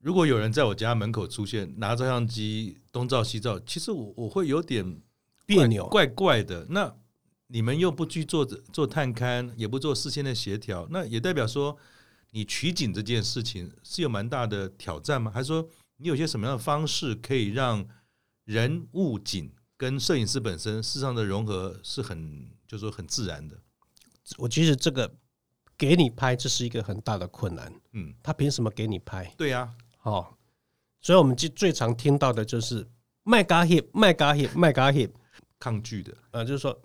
[0.00, 5.00] 如果有人在我家门口出现，拿照相机东照西照，其实我我会有点
[5.46, 6.66] 别扭，怪怪的。
[6.68, 6.92] 那
[7.46, 11.76] 你们又不去做做探勘，也不做事先的协调，那也代表说
[12.32, 15.30] 你取景这件事情是有蛮大的挑战吗？
[15.32, 15.64] 还是说
[15.98, 17.86] 你有些什么样的方式可以让
[18.46, 19.48] 人物景
[19.84, 23.54] 跟摄影师本身事实上的融合是很，就是说很自然的？
[24.38, 25.14] 我其实这个
[25.76, 27.70] 给你拍，这是一个很大的困难。
[27.92, 29.30] 嗯，他凭什么给你拍？
[29.36, 29.70] 对呀，
[30.00, 30.26] 哦，
[31.02, 32.86] 所以我们就最常听到的就是
[33.24, 35.10] 麦嘎 hip，麦嘎 hip，麦嘎 hip，
[35.58, 36.16] 抗拒的。
[36.30, 36.80] 呃，就是说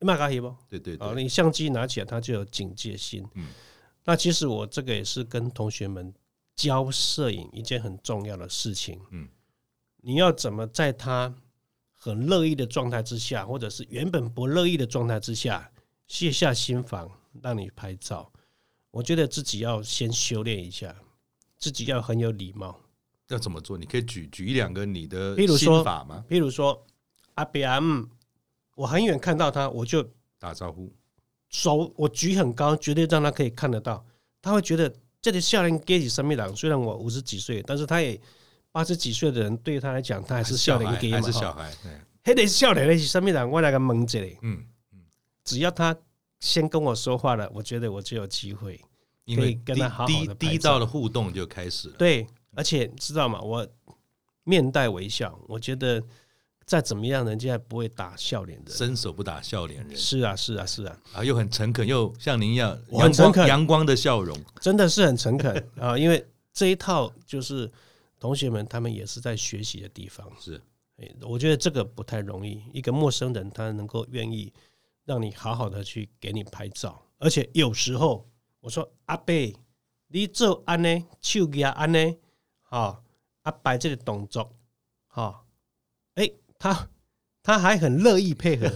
[0.00, 3.26] 麦嘎 hip 对对啊，你相机拿起来，他就有警戒心。
[3.32, 3.46] 嗯，
[4.04, 6.12] 那其实我这个也是跟同学们
[6.54, 9.00] 教摄影一件很重要的事情。
[9.10, 9.26] 嗯，
[10.02, 11.34] 你要怎么在他
[12.04, 15.70] 很乐意的状态之下，或者是原本不乐意的状态之下，
[16.08, 17.08] 卸下心防，
[17.40, 18.28] 让你拍照。
[18.90, 20.92] 我觉得自己要先修炼一下，
[21.58, 22.76] 自己要很有礼貌。
[23.28, 23.78] 要怎么做？
[23.78, 26.24] 你可以举举一两个你的心法吗？
[26.28, 26.84] 譬如说，
[27.36, 27.80] 阿扁，
[28.74, 30.04] 我很远看到他，我就
[30.40, 30.92] 打招呼，
[31.50, 34.04] 手我举很高，绝对让他可以看得到。
[34.42, 38.20] 他会觉得这里少年给你生命郎，虽然我五十几岁，但是他也
[38.72, 41.70] 八十几岁的人，对于他来讲，他还是少年给嘛，还是小孩。
[42.24, 44.38] 还得少年的是生命郎，我来个蒙着嘞。
[44.42, 45.00] 嗯嗯。
[45.44, 45.94] 只要他
[46.40, 48.80] 先跟我说话了，我觉得我就有机会，
[49.26, 50.34] 可以跟他好好的。
[50.36, 51.94] 第一道的互动就开始了。
[51.98, 53.40] 对，而且知道吗？
[53.40, 53.66] 我
[54.44, 56.02] 面带微笑，我觉得
[56.64, 59.96] 再怎么样，人家也不会打笑脸的，伸手不打笑脸人。
[59.96, 65.98] 是啊，是啊，是啊，啊，又很诚恳，又像您一样，很诚恳，阳光的笑容，真的是很诚恳 啊。
[65.98, 67.70] 因为这一套就是
[68.22, 70.30] 同学们他们也是在学习的地方。
[70.38, 70.62] 是，
[71.22, 74.52] 我觉得这个不太容易，一个陌生人他能够愿意
[75.04, 78.24] 让你好好的去给你拍照，而且有时候
[78.60, 79.34] 我说阿伯，
[80.06, 81.98] 你做安呢，手举安呢，
[82.60, 83.02] 好，
[83.42, 84.54] 阿摆这个动作，
[85.08, 85.44] 好，
[86.14, 86.30] 哎。
[86.62, 86.88] 他
[87.42, 88.68] 他还很乐意配合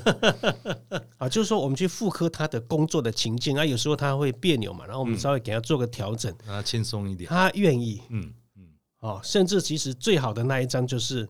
[1.18, 7.30] 啊，就是说我们去复刻他的工作的情境啊，有时候他会别扭嘛，然后我们稍微给他做个调整，让他轻松一点。
[7.30, 8.34] 他愿意，嗯嗯，
[9.06, 11.28] 哦，甚至其实最好的那一张就是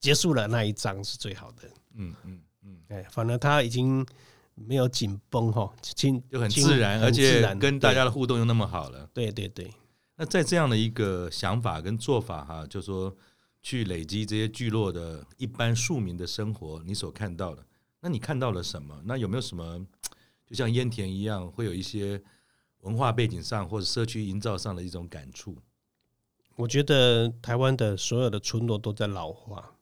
[0.00, 4.04] 结束了那一张是最好的，嗯嗯嗯，哎，反而他已经
[4.54, 9.08] 没有紧绷哈，轻就很自然，而且跟大家的互动又那么好了。
[9.14, 9.72] 对对对，
[10.16, 13.14] 那在这样的一个想法跟做法哈，就是说。
[13.64, 17.64] 去累积这些聚落的一般庶民的生活，你所看到的，
[18.00, 19.00] 那你看到了什么？
[19.04, 19.86] 那有没有什么，
[20.44, 22.20] 就像烟田一样，会有一些
[22.80, 25.56] 文化背景上或者社区营造上的一种感触？
[26.56, 29.74] 我觉得台湾的所有的村落都在老化，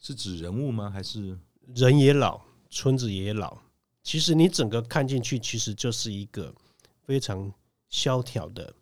[0.00, 0.90] 是指人物吗？
[0.90, 1.38] 还是
[1.74, 3.56] 人也老，村子也老？
[4.02, 6.54] 其实你整个看进去，其实就是一个
[7.02, 7.52] 非常
[7.88, 8.74] 萧条的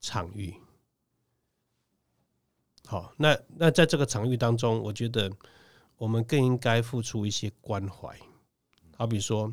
[0.00, 0.54] 场域。
[2.86, 5.30] 好，那那在这个场域当中，我觉得
[5.96, 8.18] 我们更应该付出一些关怀。
[8.96, 9.52] 好比说，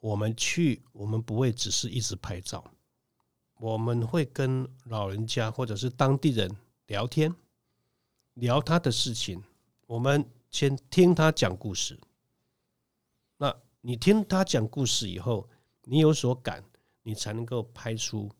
[0.00, 2.64] 我们去，我们不会只是一直拍照，
[3.58, 6.50] 我们会跟老人家或者是当地人
[6.86, 7.34] 聊天，
[8.34, 9.42] 聊他的事情。
[9.86, 11.98] 我们先听他讲故事。
[13.38, 15.48] 那你听他讲故事以后，
[15.84, 16.64] 你有所感，
[17.02, 18.30] 你才能够拍出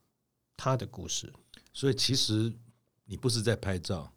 [0.57, 1.33] 他的故事。
[1.73, 2.53] 所以其实。
[3.09, 4.13] 你不是在拍照，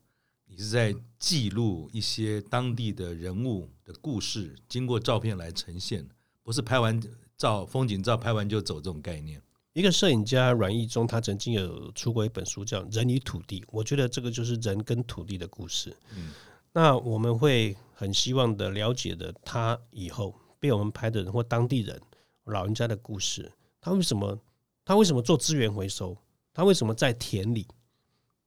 [0.45, 6.09] 你是在记录一些当地的人物的故事，经过照片来呈现，
[6.41, 6.99] 不是拍完
[7.37, 9.39] 照风景照拍完就走这种概念。
[9.73, 15.95] 一个摄影家阮义忠，他曾经有出过一本书叫《人与土地》，我觉得这个就是人跟土地的故事。
[16.15, 16.31] 嗯，
[16.73, 22.01] 那我们会很希望的了解的，他以后被我们拍的人或当地人
[22.45, 24.37] 老人家的故事，他为什么
[24.83, 26.17] 他为什么做资源回收？
[26.51, 27.67] 他为什么在田里？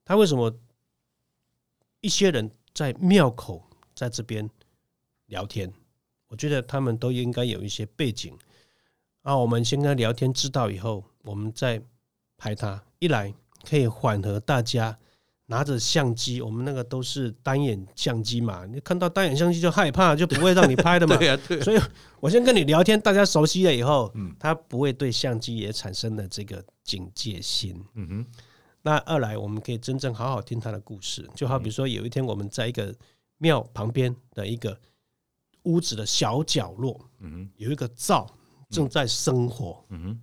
[0.05, 0.53] 他为什么
[2.01, 3.63] 一些人在庙口
[3.95, 4.51] 在这边
[5.27, 5.73] 聊天？
[6.27, 8.37] 我觉得他们都应该有一些背景
[9.23, 9.37] 啊。
[9.37, 11.83] 我们先跟他聊天，知道以后，我们再
[12.37, 12.83] 拍他。
[12.99, 13.33] 一来
[13.69, 14.97] 可以缓和大家
[15.47, 21.17] 拿着相机，我们那个都是单眼相机嘛，你看到单眼相机就害怕，就不会让你拍的嘛。
[21.19, 21.61] 对呀，对。
[21.61, 21.81] 所以
[22.21, 27.85] 我先跟你聊天，大家熟悉了以后，嗯，他不会对相机也产生了这个警戒心。
[27.95, 28.27] 嗯哼。
[28.85, 32.93] 那二来，我们可以真正好好听他的故事，就好比说，有一天我们在一个
[33.39, 34.77] 庙旁边的一个
[35.63, 38.27] 屋子的小角落，嗯，有一个灶
[38.71, 40.21] 正在生火，嗯哼，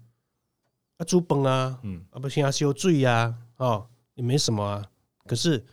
[0.99, 4.85] 啊煮饭啊，嗯，啊不行啊烧水呀，哦也没什么啊。
[5.25, 5.65] 可是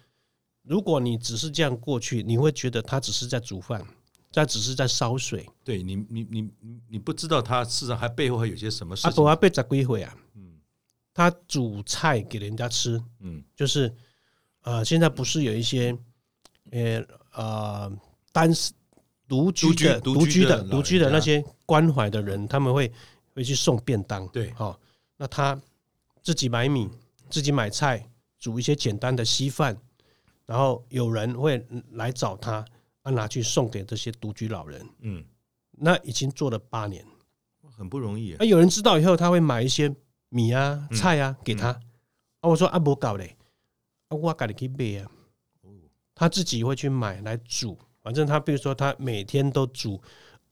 [0.63, 3.85] 如果你只是这样过去，你会觉得他只是在煮饭，
[4.33, 6.51] 他只是在烧水，对你，你你
[6.89, 9.11] 你不知道他事实上还背后还有些什么事情。
[9.11, 10.17] 啊不啊，被砸归回啊？
[10.35, 10.61] 嗯。
[11.13, 13.93] 他煮菜给人家吃，嗯，就是，
[14.63, 15.97] 呃，现在不是有一些，
[16.71, 17.03] 呃
[17.33, 17.93] 呃，
[18.33, 18.53] 单
[19.27, 22.93] 独居的、独居的、独居的那些关怀的人，他们会
[23.35, 24.79] 会去送便当，对，好，
[25.17, 25.61] 那他
[26.23, 26.89] 自己买米，
[27.31, 28.09] 自己买菜，
[28.39, 29.77] 煮一些简单的稀饭，
[30.47, 32.65] 然后有人会来找他，
[33.03, 35.25] 啊，拿去送给这些独居老人，嗯，
[35.71, 37.05] 那已经做了八年，
[37.77, 38.45] 很不容易啊。
[38.45, 39.95] 有人知道以后，他会买一些。
[40.29, 41.69] 米啊，菜啊，给他。
[41.69, 43.37] 啊，我说啊，不搞嘞，
[44.09, 45.09] 啊，我赶紧去买啊。
[46.17, 50.03] 他自己会去买来煮，反正他比如说他每天都煮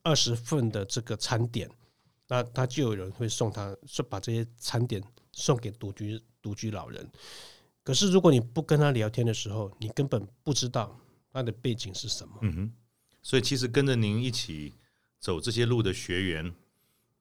[0.05, 1.69] 二十份的这个餐点，
[2.29, 5.03] 那他就有人会送他，说把这些餐点
[5.33, 7.11] 送给独居独居老人。
[7.83, 10.99] 可是如果你不跟他聊天的时候，你根本不知道
[11.33, 12.35] 他的背景是什么。
[12.43, 12.72] 嗯哼，
[13.22, 14.72] 所以其实跟着您一起
[15.18, 16.55] 走这些路的学员。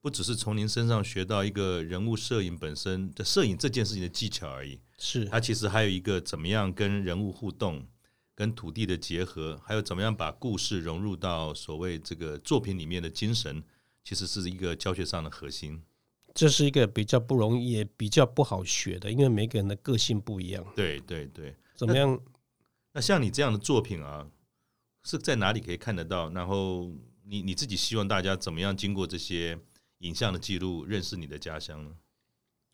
[0.01, 7.87] 不只是从您身上学到一个人物摄影本身的摄影这件事情的技巧而已，是他其实还有一个怎么样跟人物互动、
[8.35, 13.63] 跟土地的结合，还有怎么样把故事融入到所谓这个作品里面的精神，
[14.03, 15.81] 其实是一个教学上的核心。
[16.33, 20.65] 这是一个比较不容易、也比较不好学的，因为每个人的个性不一样。
[20.75, 22.11] 对对对，怎么样？
[22.11, 22.31] 那，
[22.93, 24.27] 那像你这样的作品啊，
[25.03, 26.29] 是在哪里可以看得到？
[26.31, 26.91] 然后
[27.23, 29.57] 你你自己希望大家怎么样经过这些？
[29.99, 31.91] 影像的记录，认识你的家乡呢？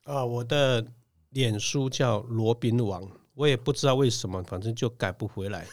[0.06, 0.84] 啊，我的
[1.30, 5.68] 脸书叫罗宾王，我也不知道为什么，反正就改不回来。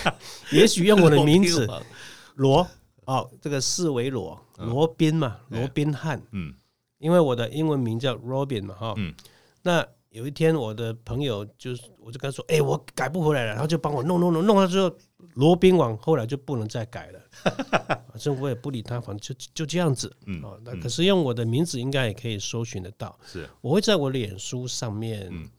[0.52, 1.68] 也许用我的名字
[2.36, 2.66] 罗
[3.06, 6.22] 哦，这个四维罗罗宾嘛，罗宾汉。
[6.30, 6.54] 嗯，
[6.98, 8.94] 因为我的英文名叫 Robin 嘛，哈。
[8.96, 9.14] 嗯。
[9.62, 14.94] 那有一天，我的朋友就是，我就跟他说：“哎，我改不回来了。”然后就帮我弄弄弄弄了之后，
[15.34, 17.20] 罗宾王后来就不能再改了。
[18.10, 20.14] 反正我也不理他，反正就就这样子。
[20.26, 20.42] 嗯。
[20.42, 23.18] 哦，那可是用我的名字应该也可以搜寻得到。
[23.24, 23.48] 是。
[23.60, 25.50] 我会在我脸书上面。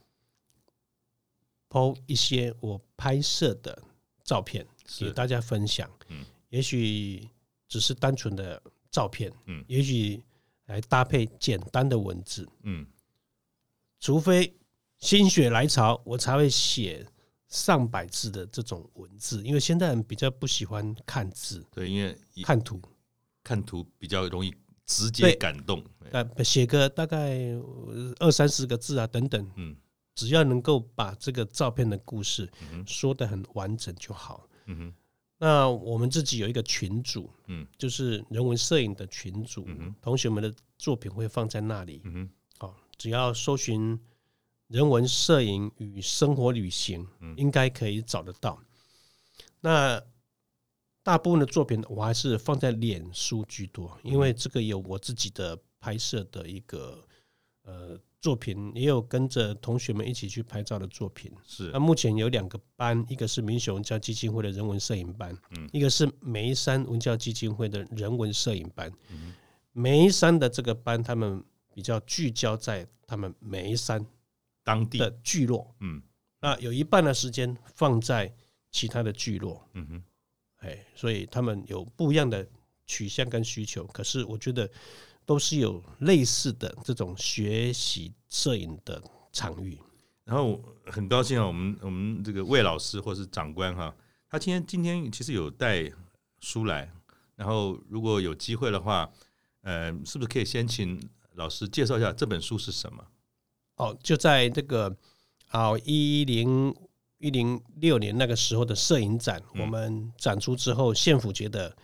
[1.70, 3.76] 抛一些我拍摄的
[4.24, 4.64] 照片
[5.00, 6.24] 给大家分享，嗯，
[6.54, 7.28] 也许
[7.68, 10.22] 只是单纯的照片，嗯，也许
[10.68, 12.86] 来搭配简单的文字，嗯，
[14.00, 14.56] 除非
[15.00, 17.04] 心血来潮，我才会写
[17.48, 22.80] 上百字的这种文字，因为现在人比较不喜欢看字，对，因为看图，
[23.44, 24.54] 看图比较容易
[24.86, 27.36] 直接感动，呃，写个大概
[28.20, 29.76] 二三十个字啊，等等，嗯。
[30.16, 32.48] 只要能够把这个照片的故事
[32.86, 34.48] 说得很完整就好。
[34.68, 34.94] 嗯哼。
[35.46, 39.68] 那我们自己有一个群组，嗯，就是人文摄影的群组，
[40.02, 42.00] 同学们的作品会放在那里。
[42.06, 42.30] 嗯哼。
[42.60, 44.00] 好，只要搜寻
[44.72, 48.58] “人文摄影与生活旅行”，应该可以找得到。
[49.60, 50.02] 那
[51.04, 57.06] 大部分的作品我还是放在脸书居多，因为这个有我自己的拍摄的一个
[57.64, 58.00] 呃。
[58.24, 61.70] 作品也有跟着同学们一起去拍照的作品，是。
[61.74, 68.90] 那目前有两个班，一个是民雄文教基金会的人文摄影班，嗯，一个是梅山文教基金会的人文摄影班。
[69.12, 69.34] 嗯，
[69.74, 71.44] 梅山的这个班，他们
[71.74, 74.06] 比较聚焦在他们梅山
[74.64, 76.02] 当地的聚落，嗯，
[76.40, 78.34] 那有一半的时间放在
[78.72, 80.04] 其他的聚落，嗯哼，
[80.60, 82.48] 哎，所以他们有不一样的
[82.86, 84.72] 取向跟需求，可是我觉得。
[85.26, 89.02] 都是有类似的这种学习摄影的
[89.32, 89.78] 场域，
[90.26, 93.96] 然后很高兴啊，我们我们这个魏老师或是长官哈，
[94.30, 95.90] 他今天今天其实有带
[96.40, 96.92] 书来，
[97.36, 99.10] 然后如果有机会的话，
[99.62, 101.02] 呃，是不是可以先请
[101.36, 103.06] 老师介绍一下这本书是什么？
[103.78, 104.96] 哦，就在这个
[105.50, 106.76] 啊一零
[107.20, 111.76] 一零六年那个时候的摄影展，嗯、我们展出之后，县府觉得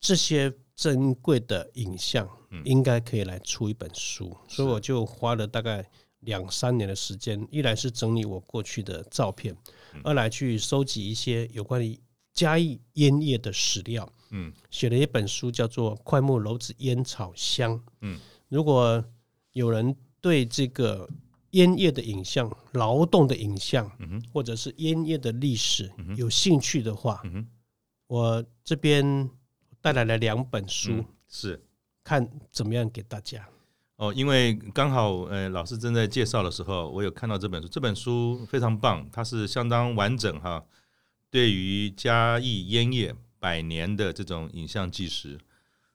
[0.00, 0.52] 这些。
[0.80, 2.26] 珍贵的影像，
[2.64, 5.86] 应该可以来出一本书，所以我就花了大概
[6.20, 9.54] 两三年的时间，一来是整理我过去的照片，
[10.02, 12.00] 二来去收集一些有关于
[12.32, 18.18] 嘉义烟叶的史料，嗯，写了一本书叫做《快木楼子烟草香》，嗯，
[18.48, 19.04] 如果
[19.52, 21.06] 有人对这个
[21.50, 27.22] 烟叶的影像、劳动的影像，嗯或者是烟叶的历史有兴趣的话，
[28.06, 29.28] 我这边。
[29.82, 31.62] 带来了两本书，嗯、是
[32.04, 33.48] 看怎么样给大家
[33.96, 34.12] 哦。
[34.14, 37.68] 因为刚好呃，老师正在介绍的时候，我有看到这本书。
[37.68, 40.64] 这本书非常棒，它是相当完整哈。
[41.30, 45.38] 对于嘉义烟叶百年的这种影像纪实，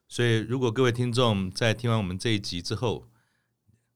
[0.08, 3.06] 所以如果各位听众在听完我们这一集之后，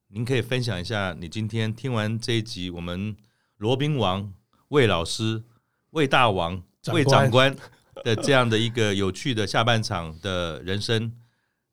[0.09, 3.17] 您可以分享一下你今天听完这一集，我们
[3.57, 4.33] 罗宾王
[4.69, 5.43] 魏老师、
[5.91, 6.63] 魏大王、
[6.93, 7.57] 魏长官。
[8.05, 11.13] 的这样的一个有趣的下半场的人生，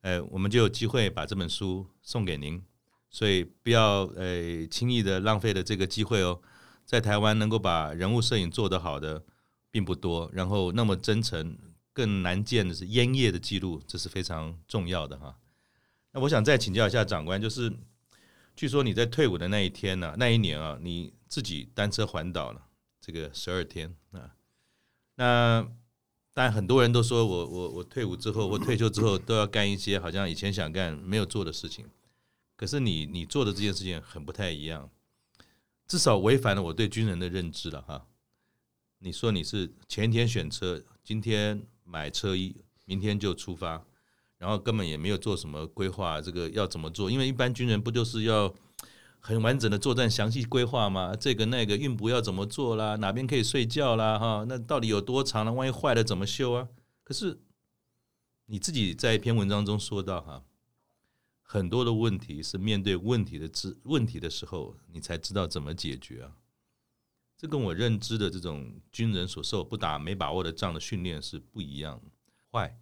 [0.01, 2.63] 呃，我们就有机会把这本书送给您，
[3.09, 6.39] 所以不要呃轻易的浪费了这个机会哦。
[6.85, 9.23] 在台湾能够把人物摄影做得好的
[9.69, 11.57] 并不多，然后那么真诚，
[11.91, 15.37] 更难见的是烟叶的记录，这是非常重要的哈。
[16.13, 17.71] 那我想再请教一下长官，就是
[18.55, 22.61] 据说你在退伍的那一天呢，那一年啊，你自己单车环岛了
[23.01, 24.35] 这个十二天啊，
[25.15, 25.67] 那。
[26.37, 31.83] 但很多人都说我我我退伍之后，或退休之后都要干一些好像以前想干没有做的事情。
[32.55, 34.87] 可是你你做的这件事情很不太一样，
[35.87, 38.05] 至少违反了我对军人的认知了哈。
[38.99, 43.83] 你说你是前天选车，今天买车衣，明天就出发，
[44.37, 47.09] 然后根本也没有做什么规划，这个要怎么做？
[47.09, 48.53] 因为一般军人不就是要。
[49.27, 51.13] 很完整的作战详细规划吗？
[51.13, 52.95] 这个那个运补要怎么做啦？
[52.95, 54.17] 哪边可以睡觉啦？
[54.17, 55.51] 哈，那到底有多长呢？
[55.51, 56.69] 万一坏了怎么修啊？
[57.03, 57.37] 可是
[58.45, 60.45] 你自己在一篇文章中说到哈，
[61.41, 66.31] 很多的问题是面对问题的知问题的时候，你才知道怎么解决啊。
[67.37, 72.11] 这跟我认知的这种军人所受不打没把握的仗的训练是不一样的。
[72.49, 72.79] 坏，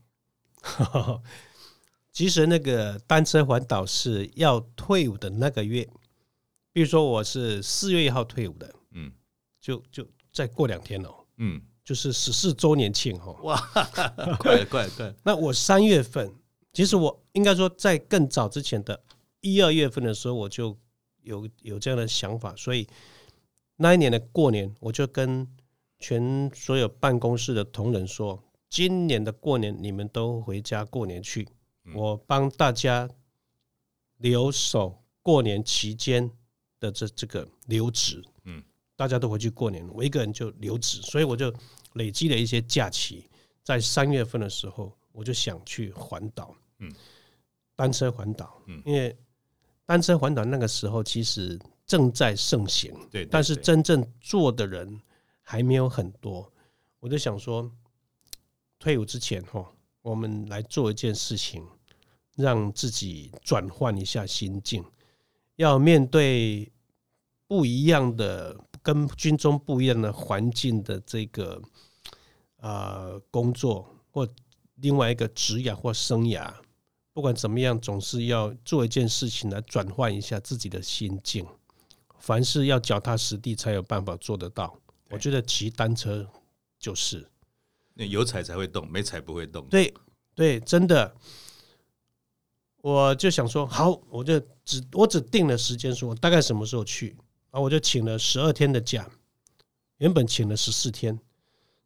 [2.14, 5.89] 其实那个单车环岛是要退伍的那个月。
[6.76, 9.10] 比如说我是四月一号退伍的，嗯，
[9.62, 13.56] 就就再过两天哦，嗯，就是十四周年庆哦，哇，
[14.38, 15.16] 快了快了快了！
[15.24, 16.30] 那我三月份，
[16.74, 19.02] 其实我应该说在更早之前的
[19.40, 20.78] 一二月份的时候，我就
[21.22, 22.86] 有有这样的想法，所以
[23.78, 25.48] 那一年的过年，我就跟
[26.00, 31.48] 全所有办公室的同仁说，今年的过年你们都回家过年去，
[31.96, 33.10] 我帮大家
[34.18, 36.30] 留守过年期间
[36.80, 38.64] 的这这个留职，嗯，
[38.96, 41.54] 大家都回去过年，我一个人就留职，所以我就
[41.94, 43.30] 累积了一些假期，
[43.64, 46.92] 在三月份的时候，我就想去环岛，嗯，
[47.76, 49.16] 单车环岛，嗯，因为
[49.86, 55.00] 单车环岛那个时候其实正在盛行，对，但是真正做的人
[55.42, 56.52] 还没有很多，
[57.00, 57.72] 我就想说，
[58.80, 59.66] 退伍之前哈，
[60.02, 61.66] 我们来做一件事情，
[62.36, 64.84] 让自己转换一下心境，
[65.56, 66.72] 要面对。
[67.47, 71.62] 不一样的，跟军中不一样的环境的这个
[72.58, 74.28] 呃工作，或
[74.78, 76.51] 另外一个职业或生涯，
[77.14, 81.45] 不管怎么样，总是要做一件事情来转换一下自己的心境。
[82.18, 84.76] 凡事要脚踏实地，才有办法做得到。
[85.12, 86.28] 我觉得骑单车
[86.80, 87.30] 就是，
[87.93, 89.64] 那有踩才会动，没踩不会动。
[89.68, 89.93] 对
[90.34, 91.16] 对，真的。
[92.86, 97.18] 我就想说，好，我就只我只定了时间，说我大概什么时候去。
[97.50, 99.10] 然后我就请了十二天的假，
[99.98, 101.20] 原本请了十四天，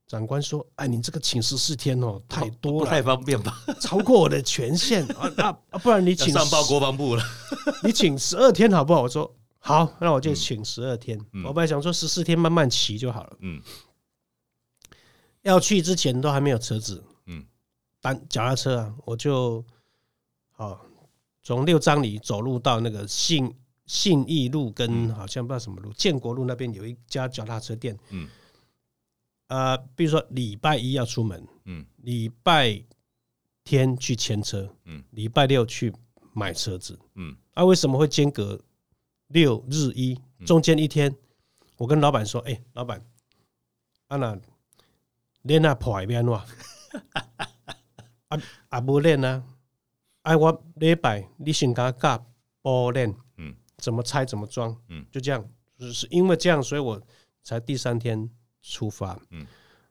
[0.07, 3.63] 长官说：“哎，你这个请十四天哦，太多了，不太方便吧？
[3.79, 5.79] 超过我的权限 啊啊啊！
[5.79, 7.23] 不然你请上报国防部了，
[7.81, 11.17] 你请十二天好不好？”我说：“好，那我就请十二天。
[11.31, 13.37] 嗯”我本来想说十四天慢慢骑就好了。
[13.39, 13.61] 嗯，
[15.43, 17.45] 要去之前都还没有车子，嗯，
[18.01, 19.63] 单脚踏车啊，我就
[20.51, 20.81] 好
[21.49, 23.51] 从六张里走路到那个信。
[23.87, 27.97] 信义路跟好像不知道什么路，建国路那边有一家脚踏车店。
[28.11, 28.29] 嗯，
[29.47, 32.79] 呃，比如说礼拜一要出门，嗯，礼拜
[33.63, 35.91] 天去牵车，嗯，礼拜六去
[36.33, 38.61] 买车子，嗯，啊，为什么会间隔
[39.29, 40.15] 六日一？
[40.45, 41.11] 中间一天，
[41.77, 43.03] 我跟老板说，哎，老板，
[44.09, 44.39] 啊那
[45.41, 46.45] 练那破一边哇，
[48.27, 49.43] 啊啊不练啊，
[50.29, 52.23] 哎我礼拜你先给我教
[52.61, 53.15] 补练。
[53.77, 57.01] 怎么拆怎么装，嗯，就这样，就是因为这样，所以我
[57.41, 58.29] 才第三天
[58.61, 59.47] 出发，嗯，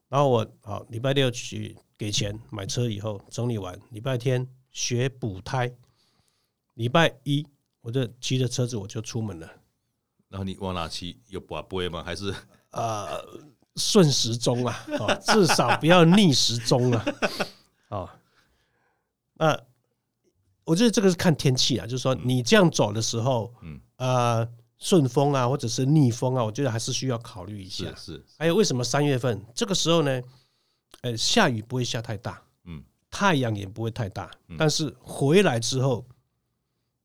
[0.09, 5.75] 然后我好礼拜六去给钱买车，以后整理完，礼拜天学补胎，
[6.75, 7.45] 礼拜一
[7.81, 9.51] 我就骑着车子我就出门了。
[10.29, 11.19] 然后你往哪骑？
[11.29, 12.05] 有把杯吗？
[12.05, 12.33] 还是
[12.73, 13.25] 呃
[13.77, 14.85] 顺时钟啊？
[15.23, 17.05] 至少不要逆时钟啊！
[17.89, 18.19] 啊，
[19.35, 19.68] 那。
[20.69, 24.47] 我觉得这个是看天气啊，就是说你这样走的时候，嗯，呃，
[24.77, 27.87] 顺风啊，或者是逆风啊，我觉得还是需要考虑一下。
[27.97, 29.43] 是，还有为什么三月份？
[29.55, 30.23] 这个时候呢？
[31.01, 36.05] 呃，下雨不会下太大，嗯，太阳也不会太大，但是回来之后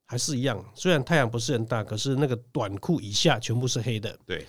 [0.04, 4.46] 还是一样，虽然太阳不是很大，可是那个短裤以下全部是黑的，对，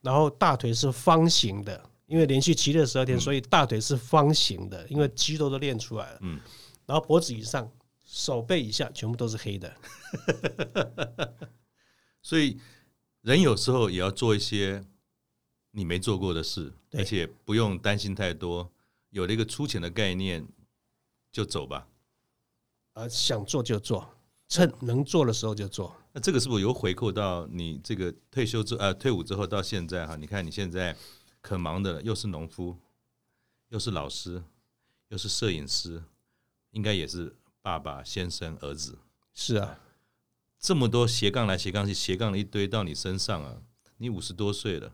[0.00, 6.40] 然后大腿是方形的，因为连续骑了十二天，所以大腿是方形的，因为肌肉都练出来了，嗯，
[6.86, 7.70] 然后脖子以上。
[8.06, 9.76] 手背以下全部都是黑的，
[12.22, 12.58] 所以
[13.22, 14.86] 人有时候也要做一些
[15.72, 18.72] 你没做过的事，而且不用担心太多，
[19.10, 20.46] 有了一个粗浅的概念
[21.32, 21.88] 就走吧。
[22.92, 24.08] 啊，想做就做，
[24.48, 25.94] 趁能做的时候就做。
[26.12, 30.14] 那这个是不是有回扣到你这个退休之呃退伍之后到现在哈？
[30.14, 30.96] 你看你现在
[31.40, 32.78] 可忙的了，又是农夫，
[33.70, 34.42] 又是老师，
[35.08, 36.04] 又是摄影师，
[36.70, 37.34] 应该也是。
[37.66, 38.96] 爸爸、先生、儿子，
[39.34, 39.80] 是啊，
[40.56, 43.60] 这么多斜杠来斜杠去，斜杠了一堆到你身上啊！
[43.96, 44.92] 你五十多岁了，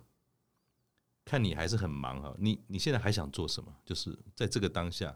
[1.23, 2.35] 看你还是很忙啊！
[2.39, 3.71] 你你现在还想做什么？
[3.85, 5.15] 就是在这个当下，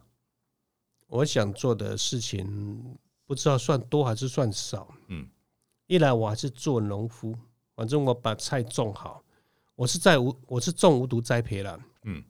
[1.07, 4.95] 我想做的事情不知道算多还是算少。
[5.09, 5.27] 嗯，
[5.87, 7.35] 一来我还是做农夫，
[7.75, 9.25] 反正我把菜种好，
[9.75, 11.81] 我是在无我是种无毒栽培了。
[12.03, 12.23] 嗯，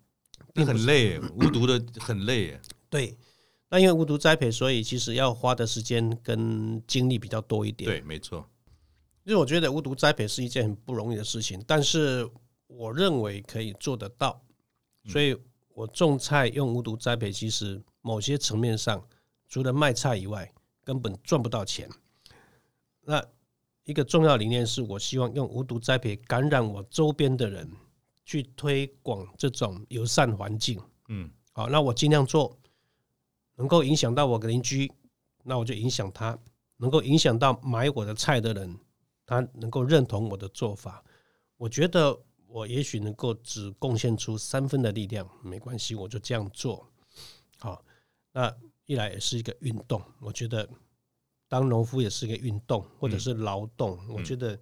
[0.55, 2.61] 你很累，无毒的很累。
[2.89, 3.18] 对。
[3.69, 7.91] 那因为无毒栽培，所以其实要花的时间跟精力比较多一点。
[7.91, 8.49] 对，没错。
[9.25, 12.31] 因为我觉得无毒栽培是一件很不容易的事情，但是
[12.69, 14.41] 我认为可以做得到。
[15.09, 15.37] 所以
[15.75, 19.05] 我种菜用无毒栽培，其实某些层面上，
[19.49, 20.49] 除了卖菜以外，
[20.85, 21.89] 根本赚不到钱。
[23.03, 23.21] 那
[23.83, 27.69] 一个重要理念是我希望用无毒栽培感染我周边的人，
[28.25, 30.81] 去推广这种友善环境。
[31.09, 32.57] 嗯，好，那我尽量做。
[33.57, 34.91] 能够影响到我的邻居，
[35.43, 36.39] 那我就影响他；
[36.77, 38.79] 能够影响到买我的菜的人，
[39.25, 41.03] 他能够认同我的做法。
[41.57, 46.87] 我觉得我也许能够只贡献出三分的力量，没关系，我就这样做。
[47.59, 47.83] 好，
[48.33, 48.55] 那
[48.85, 50.03] 一来也是一个运动。
[50.21, 50.69] 我觉得
[51.49, 53.99] 当农夫也是一个运动，或者是劳动。
[54.09, 54.59] 我觉得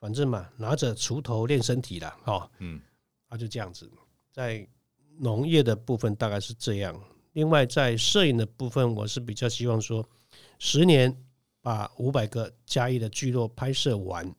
[0.00, 2.18] 反正嘛，拿着锄头练身体啦。
[2.24, 2.80] 哈，嗯，
[3.28, 3.90] 啊，就这样子，
[4.32, 4.66] 在
[5.18, 6.98] 农业的部分大概是这样。
[7.32, 10.08] 另外，在摄影的部分，我是比较希望说，
[10.58, 11.16] 十年
[11.60, 14.34] 把五百个嘉义的聚落拍摄完，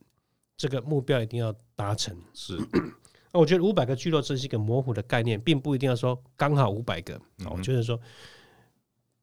[0.58, 2.16] 这个目标一定要达成。
[2.34, 2.58] 是，
[3.32, 7.14] 那我觉得五百个聚落这是一个模糊的概念，并不一定要说刚好五百个。
[7.38, 8.00] 嗯、我觉得说，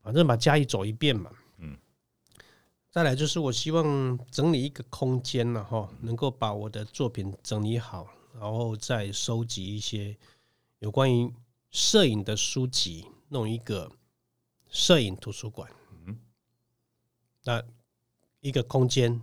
[0.02, 1.30] 反正把嘉义走一遍嘛。
[1.58, 1.76] 嗯。
[2.90, 10.16] 再来就是，我希望整理一个空间了哈，能够把我的作品整理好，然后再收集一些
[10.78, 11.30] 有关于
[11.70, 13.90] 摄影的书籍，弄一个
[14.68, 15.70] 摄影图书馆。
[16.06, 16.18] 嗯，
[17.44, 17.62] 那
[18.40, 19.20] 一个空间，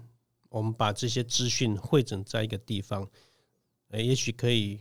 [0.50, 3.10] 我们把这些资讯汇整在一个地方，
[3.92, 4.80] 也许可以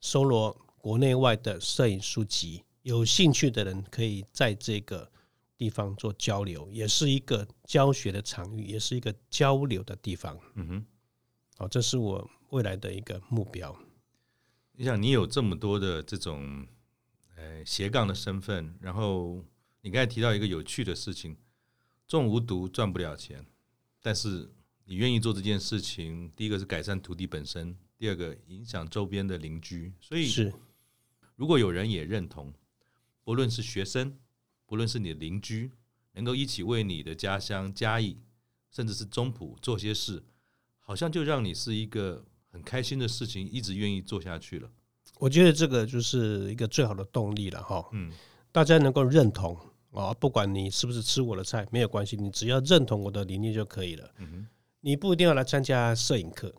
[0.00, 5.10] 搜罗国内外的摄影书籍，有兴趣的人可以在这个。
[5.58, 10.38] 地方做交流，也是一个教学的场域，也是一个交流的地方。
[10.52, 10.86] 嗯哼，
[11.56, 13.74] 好，这是我未来的一个目标。
[14.72, 16.66] 你想，你有这么多的这种
[17.36, 19.42] 呃斜杠的身份，然后
[19.80, 21.36] 你刚才提到一个有趣的事情，
[22.06, 23.46] 种无毒赚不了钱，
[24.02, 24.50] 但是
[24.84, 29.92] 你愿意做这件事情，第一个是改善土地本身，第二个影响周边的邻居。
[30.00, 30.52] 所以是，
[31.36, 32.52] 如果有人也认同，
[33.22, 34.18] 不论是学生。
[34.68, 35.70] 不论是你的邻居，
[36.14, 38.18] 能够一起为你的家乡嘉义，
[38.68, 40.24] 甚至是中埔做些事，
[40.80, 44.72] 好像就让你是一个很开心的事情，一直愿意做下去了。
[45.18, 47.84] 我觉得这个就是一个最好的动力了哈。
[47.92, 48.12] 嗯，
[48.52, 49.56] 大家能够认同
[49.92, 54.10] 啊，不管你是不是吃我的菜，没有关系，你只要认同我的理念就可以了。
[54.18, 54.46] 嗯哼，
[54.80, 56.52] 你不一定要来参加摄影课，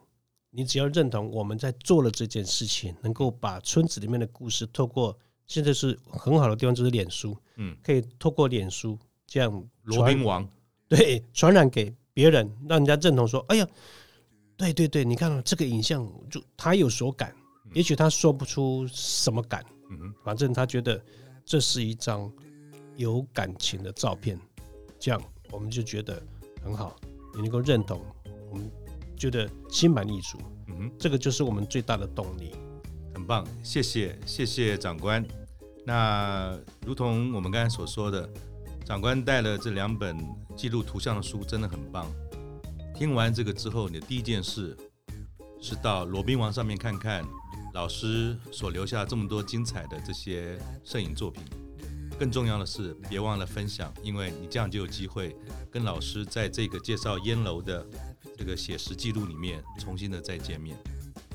[0.50, 5.18] 你只要认同我们在做了这件事情，能够把村子里面的故事透过。
[5.46, 10.46] 现在是很好的地方，就是脸书，嗯，可以透过脸书这样罗宾王
[10.90, 13.66] 对传染给别人，让人家认同说：“哎呀，
[14.58, 17.34] 对对对，你看到这个影像，就他有所感，
[17.74, 21.02] 也许他说不出什么感，嗯，反正他觉得
[21.46, 22.32] 这是一张
[22.96, 24.40] 有感情的照片，
[25.00, 26.22] 这样我们就觉得
[26.64, 26.96] 很好，
[27.36, 28.02] 你能够认同，
[28.52, 28.72] 我们
[29.16, 30.38] 觉得心满意足，
[30.68, 32.56] 嗯，这个就是我们最大的动力。”
[33.14, 35.26] 很棒，谢谢谢谢长官。
[35.84, 36.56] 那
[36.86, 38.30] 如同我们刚才所说的，
[38.86, 40.16] 长官带了这两本
[40.56, 42.06] 记录图像的书，真的很棒。
[42.94, 44.78] 听完这个之后，你的第一件事
[45.60, 47.24] 是到罗宾王上面看看
[47.78, 51.44] 老师所留下这么多精彩的这些摄影作品。
[52.18, 55.36] 更重要的是，别忘了分享，因为你这样就有机会
[55.70, 57.86] 跟老师在这个介绍烟楼的
[58.36, 60.76] 这个写实记录里面重新的再见面。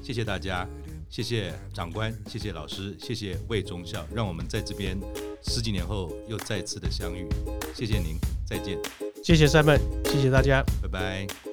[0.03, 0.69] 谢谢大家。
[1.09, 4.99] 谢谢长官，谢谢老师，谢谢魏忠孝，让我们在这边
[5.45, 7.29] 十几年后又再次的相遇。
[7.73, 8.77] 谢谢您，再见。
[9.23, 11.52] 谢谢 Simon，谢谢大家，拜拜。